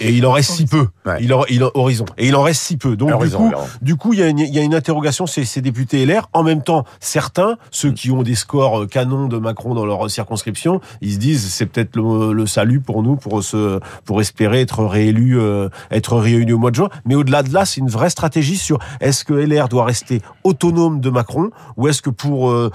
Et 0.00 0.10
il 0.12 0.26
en 0.26 0.32
reste 0.32 0.50
si 0.52 0.66
peu. 0.66 0.86
Ouais. 1.06 1.18
Il 1.20 1.32
en, 1.32 1.44
il 1.48 1.62
en- 1.64 1.70
horizon. 1.74 2.04
Et 2.18 2.28
il 2.28 2.36
en 2.36 2.42
reste 2.42 2.62
si 2.62 2.76
peu. 2.76 2.96
Donc 2.96 3.10
Horizon, 3.12 3.38
du 3.48 3.54
coup, 3.54 3.56
alors. 3.56 3.68
Du 3.82 3.96
coup, 3.96 4.12
il 4.12 4.20
y 4.20 4.22
a 4.22 4.28
une, 4.62 4.74
interrogation. 4.74 5.26
Ces, 5.26 5.44
ces 5.44 5.60
députés 5.60 6.04
LR, 6.06 6.28
en 6.32 6.42
même 6.42 6.62
temps, 6.62 6.84
certains, 7.00 7.56
ceux 7.70 7.92
qui 7.92 8.10
ont 8.10 8.22
des 8.22 8.34
scores 8.34 8.82
euh, 8.82 8.86
canons 8.86 9.28
de 9.28 9.38
Macron 9.38 9.74
dans 9.74 9.84
leur 9.84 10.10
circonscription, 10.10 10.80
ils 11.00 11.14
se 11.14 11.18
disent 11.18 11.50
c'est 11.52 11.66
peut-être 11.66 11.96
le, 11.96 12.46
salut 12.46 12.80
pour 12.80 13.02
nous, 13.02 13.16
pour 13.16 13.42
se, 13.42 13.80
pour 14.04 14.20
espérer 14.20 14.60
être 14.60 14.84
réélu, 14.84 15.38
euh, 15.38 15.68
être 15.90 16.16
réélu 16.16 16.52
au 16.52 16.58
mois 16.58 16.70
de 16.70 16.76
juin. 16.76 16.88
Mais 17.04 17.14
au-delà 17.14 17.42
de 17.42 17.52
là, 17.52 17.64
c'est 17.64 17.80
une 17.80 17.88
vraie 17.88 18.10
stratégie 18.10 18.56
sur 18.56 18.78
est-ce 19.00 19.24
que 19.24 19.34
LR 19.34 19.68
doit 19.68 19.84
rester 19.84 20.22
autonome 20.44 21.00
de 21.00 21.10
Macron 21.10 21.50
ou 21.76 21.88
est-ce 21.88 22.02
que 22.02 22.10
pour, 22.10 22.50
euh, 22.50 22.70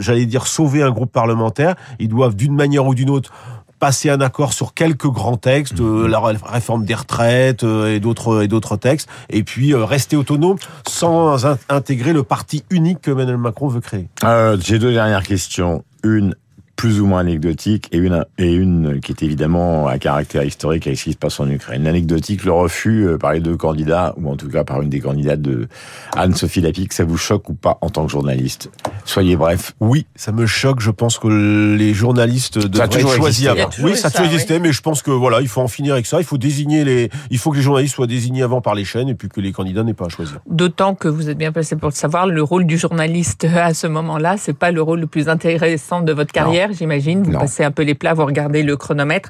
j'allais 0.00 0.26
dire, 0.26 0.46
sauver 0.46 0.82
un 0.82 0.90
groupe 0.90 1.12
parlementaire, 1.12 1.74
ils 1.98 2.08
doivent 2.08 2.36
d'une 2.36 2.54
manière 2.54 2.86
ou 2.86 2.94
d'une 2.94 3.10
autre 3.10 3.32
passer 3.78 4.10
un 4.10 4.20
accord 4.20 4.52
sur 4.52 4.74
quelques 4.74 5.08
grands 5.08 5.36
textes, 5.36 5.80
euh, 5.80 6.06
la 6.08 6.18
ré- 6.20 6.36
réforme 6.44 6.84
des 6.84 6.94
retraites 6.94 7.64
euh, 7.64 7.94
et 7.94 8.00
d'autres 8.00 8.42
et 8.42 8.48
d'autres 8.48 8.76
textes, 8.76 9.08
et 9.30 9.42
puis 9.42 9.72
euh, 9.74 9.84
rester 9.84 10.16
autonome 10.16 10.56
sans 10.88 11.44
in- 11.46 11.58
intégrer 11.68 12.12
le 12.12 12.22
parti 12.22 12.64
unique 12.70 13.00
que 13.02 13.10
Emmanuel 13.10 13.36
Macron 13.38 13.68
veut 13.68 13.80
créer. 13.80 14.08
Euh, 14.24 14.56
J'ai 14.60 14.78
deux 14.78 14.92
dernières 14.92 15.22
questions. 15.24 15.84
Une 16.02 16.34
plus 16.76 17.00
ou 17.00 17.06
moins 17.06 17.20
anecdotique 17.20 17.88
et 17.92 17.98
une, 17.98 18.24
et 18.36 18.52
une 18.52 19.00
qui 19.00 19.12
est 19.12 19.22
évidemment 19.22 19.86
à 19.86 19.96
caractère 19.98 20.42
historique 20.42 20.86
avec 20.88 20.98
ce 20.98 21.04
qui 21.04 21.12
se 21.12 21.16
passe 21.16 21.38
en 21.38 21.48
Ukraine. 21.48 21.84
L'anecdotique, 21.84 22.44
le 22.44 22.50
refus 22.52 23.06
par 23.20 23.32
les 23.32 23.38
deux 23.40 23.56
candidats, 23.56 24.12
ou 24.16 24.28
en 24.28 24.36
tout 24.36 24.48
cas 24.48 24.64
par 24.64 24.82
une 24.82 24.88
des 24.90 24.98
candidates 24.98 25.40
de 25.40 25.68
Anne-Sophie 26.16 26.60
Lapic, 26.62 26.92
ça 26.92 27.04
vous 27.04 27.16
choque 27.16 27.48
ou 27.48 27.54
pas 27.54 27.78
en 27.80 27.90
tant 27.90 28.04
que 28.06 28.10
journaliste? 28.10 28.70
Soyez 29.04 29.36
bref. 29.36 29.74
Oui, 29.80 30.06
ça 30.16 30.32
me 30.32 30.46
choque. 30.46 30.80
Je 30.80 30.90
pense 30.90 31.18
que 31.18 31.28
les 31.76 31.92
journalistes 31.94 32.58
devraient 32.58 32.86
être 32.86 33.08
choisis 33.16 33.46
avant. 33.46 33.56
Il 33.56 33.58
y 33.58 33.62
a 33.62 33.66
toujours 33.66 33.90
Oui, 33.90 33.96
ça 33.96 34.08
a 34.08 34.10
ça, 34.10 34.18
toujours 34.18 34.28
oui. 34.28 34.34
existé, 34.34 34.58
mais 34.58 34.72
je 34.72 34.80
pense 34.80 35.02
que 35.02 35.10
voilà, 35.10 35.40
il 35.42 35.48
faut 35.48 35.60
en 35.60 35.68
finir 35.68 35.92
avec 35.94 36.06
ça. 36.06 36.18
Il 36.20 36.24
faut 36.24 36.38
désigner 36.38 36.84
les, 36.84 37.10
il 37.30 37.38
faut 37.38 37.50
que 37.50 37.56
les 37.56 37.62
journalistes 37.62 37.94
soient 37.94 38.06
désignés 38.06 38.42
avant 38.42 38.60
par 38.60 38.74
les 38.74 38.84
chaînes 38.84 39.08
et 39.08 39.14
puis 39.14 39.28
que 39.28 39.40
les 39.40 39.52
candidats 39.52 39.82
n'aient 39.82 39.92
pas 39.94 40.06
à 40.06 40.08
choisir. 40.08 40.38
D'autant 40.48 40.94
que 40.94 41.08
vous 41.08 41.28
êtes 41.28 41.36
bien 41.38 41.52
placé 41.52 41.76
pour 41.76 41.88
le 41.90 41.94
savoir, 41.94 42.26
le 42.26 42.42
rôle 42.42 42.64
du 42.66 42.78
journaliste 42.78 43.44
à 43.56 43.74
ce 43.74 43.86
moment-là, 43.86 44.36
c'est 44.38 44.56
pas 44.56 44.70
le 44.70 44.80
rôle 44.82 45.00
le 45.00 45.06
plus 45.06 45.28
intéressant 45.28 46.00
de 46.00 46.12
votre 46.12 46.32
carrière, 46.32 46.70
j'imagine. 46.72 47.22
Vous 47.22 47.32
Non. 47.32 47.40
passez 47.40 47.62
un 47.64 47.70
peu 47.70 47.82
les 47.82 47.94
plats, 47.94 48.14
vous 48.14 48.24
regardez 48.24 48.62
le 48.62 48.76
chronomètre. 48.76 49.28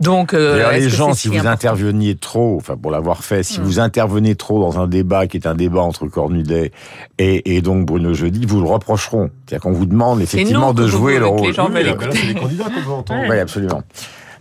Donc, 0.00 0.34
euh, 0.34 0.72
les 0.72 0.88
gens, 0.90 1.12
si 1.14 1.24
si 1.24 1.28
vous 1.28 1.46
interveniez 1.46 2.16
trop, 2.16 2.56
enfin 2.56 2.76
pour 2.76 2.90
l'avoir 2.90 3.22
fait, 3.24 3.42
si 3.44 3.60
Mm. 3.60 3.64
vous 3.64 3.78
intervenez 3.80 4.34
trop 4.34 4.60
dans 4.60 4.78
un 4.80 4.86
débat 4.88 5.26
qui 5.28 5.36
est 5.36 5.46
un 5.46 5.54
débat 5.54 5.80
entre 5.82 6.06
Cornudet 6.08 6.72
et, 7.18 7.56
et 7.56 7.62
donc 7.62 7.86
Bruno 7.86 8.12
Jeudi, 8.12 8.44
vous 8.44 8.60
le 8.60 8.66
reprocheront. 9.06 9.30
C'est-à-dire 9.46 9.62
qu'on 9.62 9.72
vous 9.72 9.86
demande 9.86 10.20
effectivement 10.20 10.68
nous 10.68 10.82
de 10.82 10.86
jouer 10.86 11.18
le 11.18 11.26
rôle. 11.26 11.46
les 11.48 11.52
gens 11.52 11.68
veulent 11.68 11.84
Oui, 11.86 11.90
écouter. 11.92 12.18
c'est 12.18 12.26
les 12.26 12.34
candidats 12.34 12.64
qu'on 12.64 12.80
veut 12.80 12.92
entendre. 12.92 13.24
Oui, 13.28 13.38
absolument. 13.38 13.82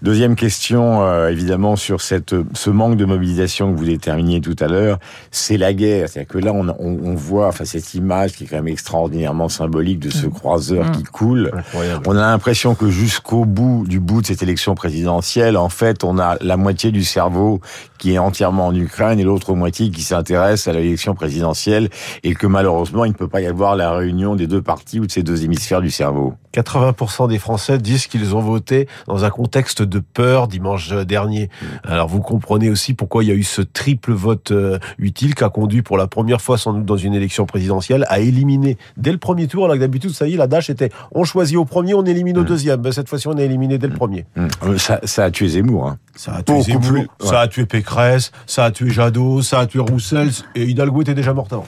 Deuxième 0.03 0.35
question, 0.35 1.01
euh, 1.03 1.29
évidemment, 1.29 1.77
sur 1.77 2.01
cette, 2.01 2.35
ce 2.53 2.69
manque 2.69 2.97
de 2.97 3.05
mobilisation 3.05 3.71
que 3.73 3.77
vous 3.79 3.85
déterminiez 3.85 4.41
tout 4.41 4.55
à 4.59 4.67
l'heure, 4.67 4.99
c'est 5.31 5.55
la 5.57 5.73
guerre. 5.73 6.09
C'est-à-dire 6.09 6.27
que 6.33 6.37
là, 6.39 6.51
on, 6.53 6.67
on, 6.67 6.99
on 7.03 7.15
voit 7.15 7.47
enfin, 7.47 7.63
cette 7.63 7.93
image 7.93 8.33
qui 8.33 8.43
est 8.43 8.47
quand 8.47 8.57
même 8.57 8.67
extraordinairement 8.67 9.47
symbolique 9.47 9.99
de 9.99 10.09
ce 10.09 10.27
croiseur 10.27 10.83
Mm. 10.83 10.91
qui 10.91 11.03
coule. 11.03 11.51
Incroyable. 11.53 12.03
On 12.05 12.17
a 12.17 12.21
l'impression 12.21 12.75
que 12.75 12.89
jusqu'au 12.89 13.45
bout 13.45 13.85
du 13.87 13.99
bout 14.01 14.21
de 14.21 14.27
cette 14.27 14.43
élection 14.43 14.75
présidentielle, 14.75 15.55
en 15.55 15.69
fait, 15.69 16.03
on 16.03 16.19
a 16.19 16.37
la 16.41 16.57
moitié 16.57 16.91
du 16.91 17.03
cerveau 17.03 17.61
qui 17.97 18.13
est 18.15 18.17
entièrement 18.17 18.67
en 18.67 18.75
Ukraine 18.75 19.19
et 19.21 19.23
l'autre 19.23 19.53
moitié 19.53 19.89
qui 19.89 20.01
s'intéresse 20.01 20.67
à 20.67 20.73
l'élection 20.73 21.15
présidentielle 21.15 21.89
et 22.23 22.35
que 22.35 22.47
malheureusement, 22.47 23.05
il 23.05 23.11
ne 23.11 23.15
peut 23.15 23.29
pas 23.29 23.39
y 23.39 23.45
avoir 23.47 23.77
la 23.77 23.93
réunion 23.93 24.35
des 24.35 24.47
deux 24.47 24.61
parties 24.61 24.99
ou 24.99 25.07
de 25.07 25.11
ces 25.11 25.23
deux 25.23 25.45
hémisphères 25.45 25.79
du 25.79 25.89
cerveau. 25.89 26.33
80% 26.53 27.29
des 27.29 27.39
Français 27.39 27.77
disent 27.77 28.07
qu'ils 28.07 28.35
ont 28.35 28.41
voté 28.41 28.87
dans 29.07 29.23
un 29.23 29.29
contexte 29.29 29.81
de 29.93 29.99
peur 29.99 30.47
dimanche 30.47 30.91
dernier. 30.91 31.49
Alors 31.83 32.07
vous 32.07 32.19
comprenez 32.21 32.69
aussi 32.69 32.93
pourquoi 32.93 33.23
il 33.23 33.27
y 33.27 33.31
a 33.31 33.35
eu 33.35 33.43
ce 33.43 33.61
triple 33.61 34.11
vote 34.13 34.51
euh, 34.51 34.79
utile 34.97 35.35
qui 35.35 35.43
a 35.43 35.49
conduit 35.49 35.81
pour 35.83 35.97
la 35.97 36.07
première 36.07 36.41
fois 36.41 36.57
sans 36.57 36.73
doute 36.73 36.85
dans 36.85 36.97
une 36.97 37.13
élection 37.13 37.45
présidentielle 37.45 38.05
à 38.09 38.19
éliminer 38.19 38.77
dès 38.97 39.11
le 39.11 39.17
premier 39.19 39.47
tour, 39.47 39.65
alors 39.65 39.75
que 39.75 39.81
d'habitude 39.81 40.11
ça 40.11 40.27
y 40.27 40.33
est, 40.33 40.37
la 40.37 40.47
dash 40.47 40.69
était 40.69 40.89
on 41.11 41.23
choisit 41.23 41.55
au 41.57 41.65
premier, 41.65 41.93
on 41.93 42.03
élimine 42.05 42.37
au 42.37 42.41
Mm. 42.41 42.45
deuxième. 42.45 42.81
Ben, 42.81 42.91
cette 42.91 43.07
fois-ci 43.07 43.27
on 43.27 43.37
est 43.37 43.45
éliminé 43.45 43.77
dès 43.77 43.87
le 43.87 43.93
premier. 43.93 44.25
Euh, 44.37 44.77
Ça, 44.77 44.99
ça 45.03 45.25
a 45.25 45.31
tué 45.31 45.47
Zemmour. 45.47 45.87
Hein. 45.87 45.97
Ça 46.15 46.33
a 46.33 46.41
tué 46.43 46.53
Beaucoup 46.53 46.63
Zemmour, 46.65 46.81
plus, 46.89 46.99
ouais. 46.99 47.07
ça 47.21 47.39
a 47.41 47.47
tué 47.47 47.65
Pécresse, 47.65 48.31
ça 48.47 48.65
a 48.65 48.71
tué 48.71 48.89
Jadot, 48.89 49.41
ça 49.41 49.59
a 49.59 49.65
tué 49.67 49.79
Roussel 49.79 50.29
et 50.55 50.63
Hidalgo 50.65 51.01
était 51.01 51.13
déjà 51.13 51.33
mort 51.33 51.47
avant. 51.51 51.65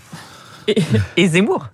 et, 0.68 0.76
et 1.18 1.28
Zemmour. 1.28 1.68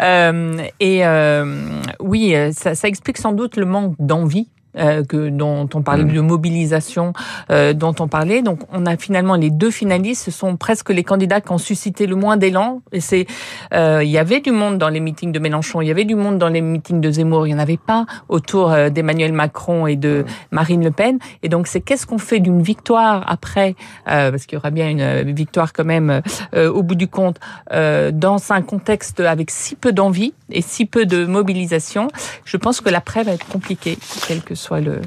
Euh, 0.00 0.58
et 0.80 1.04
euh, 1.06 1.80
oui, 2.00 2.34
ça, 2.52 2.74
ça 2.74 2.88
explique 2.88 3.18
sans 3.18 3.32
doute 3.32 3.56
le 3.56 3.66
manque 3.66 3.94
d'envie 3.98 4.48
euh, 4.78 5.04
que 5.04 5.28
dont 5.28 5.68
on 5.74 5.82
parlait 5.82 6.04
Mm. 6.04 6.12
de 6.14 6.20
mobilisation, 6.20 7.12
euh, 7.50 7.72
dont 7.72 7.94
on 8.00 8.08
parlait. 8.08 8.42
Donc, 8.42 8.60
on 8.72 8.86
a 8.86 8.96
finalement 8.96 9.36
les 9.36 9.50
deux 9.50 9.70
finalistes. 9.70 10.24
Ce 10.24 10.30
sont 10.30 10.56
presque 10.56 10.90
les 10.90 11.04
candidats 11.04 11.40
qui 11.40 11.52
ont 11.52 11.58
suscité 11.58 12.06
le 12.06 12.16
moins 12.16 12.36
d'élan. 12.36 12.82
Et 12.92 13.00
c'est, 13.00 13.26
euh, 13.74 14.00
il 14.02 14.10
y 14.10 14.18
avait 14.18 14.40
du 14.40 14.50
monde 14.50 14.78
dans 14.78 14.88
les 14.88 15.00
meetings 15.00 15.32
de 15.32 15.38
Mélenchon, 15.38 15.80
il 15.80 15.88
y 15.88 15.90
avait 15.90 16.04
du 16.04 16.14
monde 16.14 16.38
dans 16.38 16.48
les 16.48 16.60
meetings 16.60 17.00
de 17.00 17.10
Zemmour. 17.10 17.46
Il 17.46 17.50
n'y 17.50 17.56
en 17.56 17.62
avait 17.62 17.76
pas 17.76 18.06
autour 18.28 18.72
euh, 18.72 18.90
d'Emmanuel 18.90 19.32
Macron 19.32 19.86
et 19.86 19.96
de 19.96 20.24
Marine 20.50 20.82
Le 20.84 20.90
Pen. 20.90 21.18
Et 21.42 21.48
donc, 21.48 21.66
c'est 21.66 21.80
qu'est-ce 21.80 22.06
qu'on 22.06 22.18
fait 22.18 22.40
d'une 22.40 22.62
victoire 22.62 23.24
après, 23.26 23.74
euh, 24.08 24.30
parce 24.30 24.46
qu'il 24.46 24.56
y 24.56 24.58
aura 24.58 24.70
bien 24.70 24.88
une 24.88 25.32
victoire 25.32 25.72
quand 25.72 25.84
même 25.84 26.22
euh, 26.54 26.70
au 26.70 26.82
bout 26.82 26.94
du 26.94 27.08
compte, 27.08 27.38
euh, 27.72 28.10
dans 28.12 28.38
un 28.52 28.62
contexte 28.62 29.20
avec 29.20 29.50
si 29.50 29.74
peu 29.76 29.92
d'envie 29.92 30.34
et 30.50 30.62
si 30.62 30.86
peu 30.86 31.06
de 31.06 31.24
mobilisation. 31.26 32.08
Je 32.44 32.56
pense 32.56 32.80
que 32.80 32.88
l'après 32.88 33.22
va 33.22 33.32
être 33.32 33.46
compliqué, 33.46 33.98
quel 34.26 34.42
que 34.42 34.54
soit 34.62 34.80
le, 34.80 35.00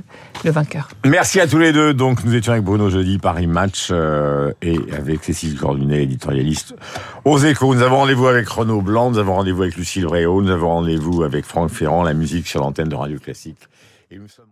vainqueur. 0.44 0.90
Merci 1.06 1.40
à 1.40 1.48
tous 1.48 1.58
les 1.58 1.72
deux. 1.72 1.94
Donc, 1.94 2.24
nous 2.24 2.36
étions 2.36 2.54
avec 2.54 2.64
Bruno 2.64 2.90
Jeudi, 2.90 3.18
Paris 3.18 3.48
Match, 3.48 3.88
euh, 3.90 4.52
et 4.62 4.78
avec 4.96 5.24
Cécile 5.24 5.58
Cordunet, 5.58 6.04
éditorialiste 6.04 6.76
aux 7.24 7.40
échos. 7.40 7.74
Nous 7.74 7.82
avons 7.82 7.98
rendez-vous 7.98 8.28
avec 8.28 8.48
Renaud 8.48 8.82
Blanc, 8.82 9.12
nous 9.12 9.18
avons 9.18 9.36
rendez-vous 9.36 9.64
avec 9.64 9.76
Lucille 9.76 10.06
Réau, 10.06 10.42
nous 10.42 10.52
avons 10.52 10.70
rendez-vous 10.70 11.24
avec 11.24 11.46
Franck 11.46 11.72
Ferrand, 11.72 12.04
la 12.04 12.14
musique 12.14 12.48
sur 12.48 12.62
l'antenne 12.62 12.90
de 12.90 12.96
Radio 12.96 13.18
Classique. 13.18 13.60
Et 14.12 14.18
nous 14.18 14.28
sommes... 14.28 14.46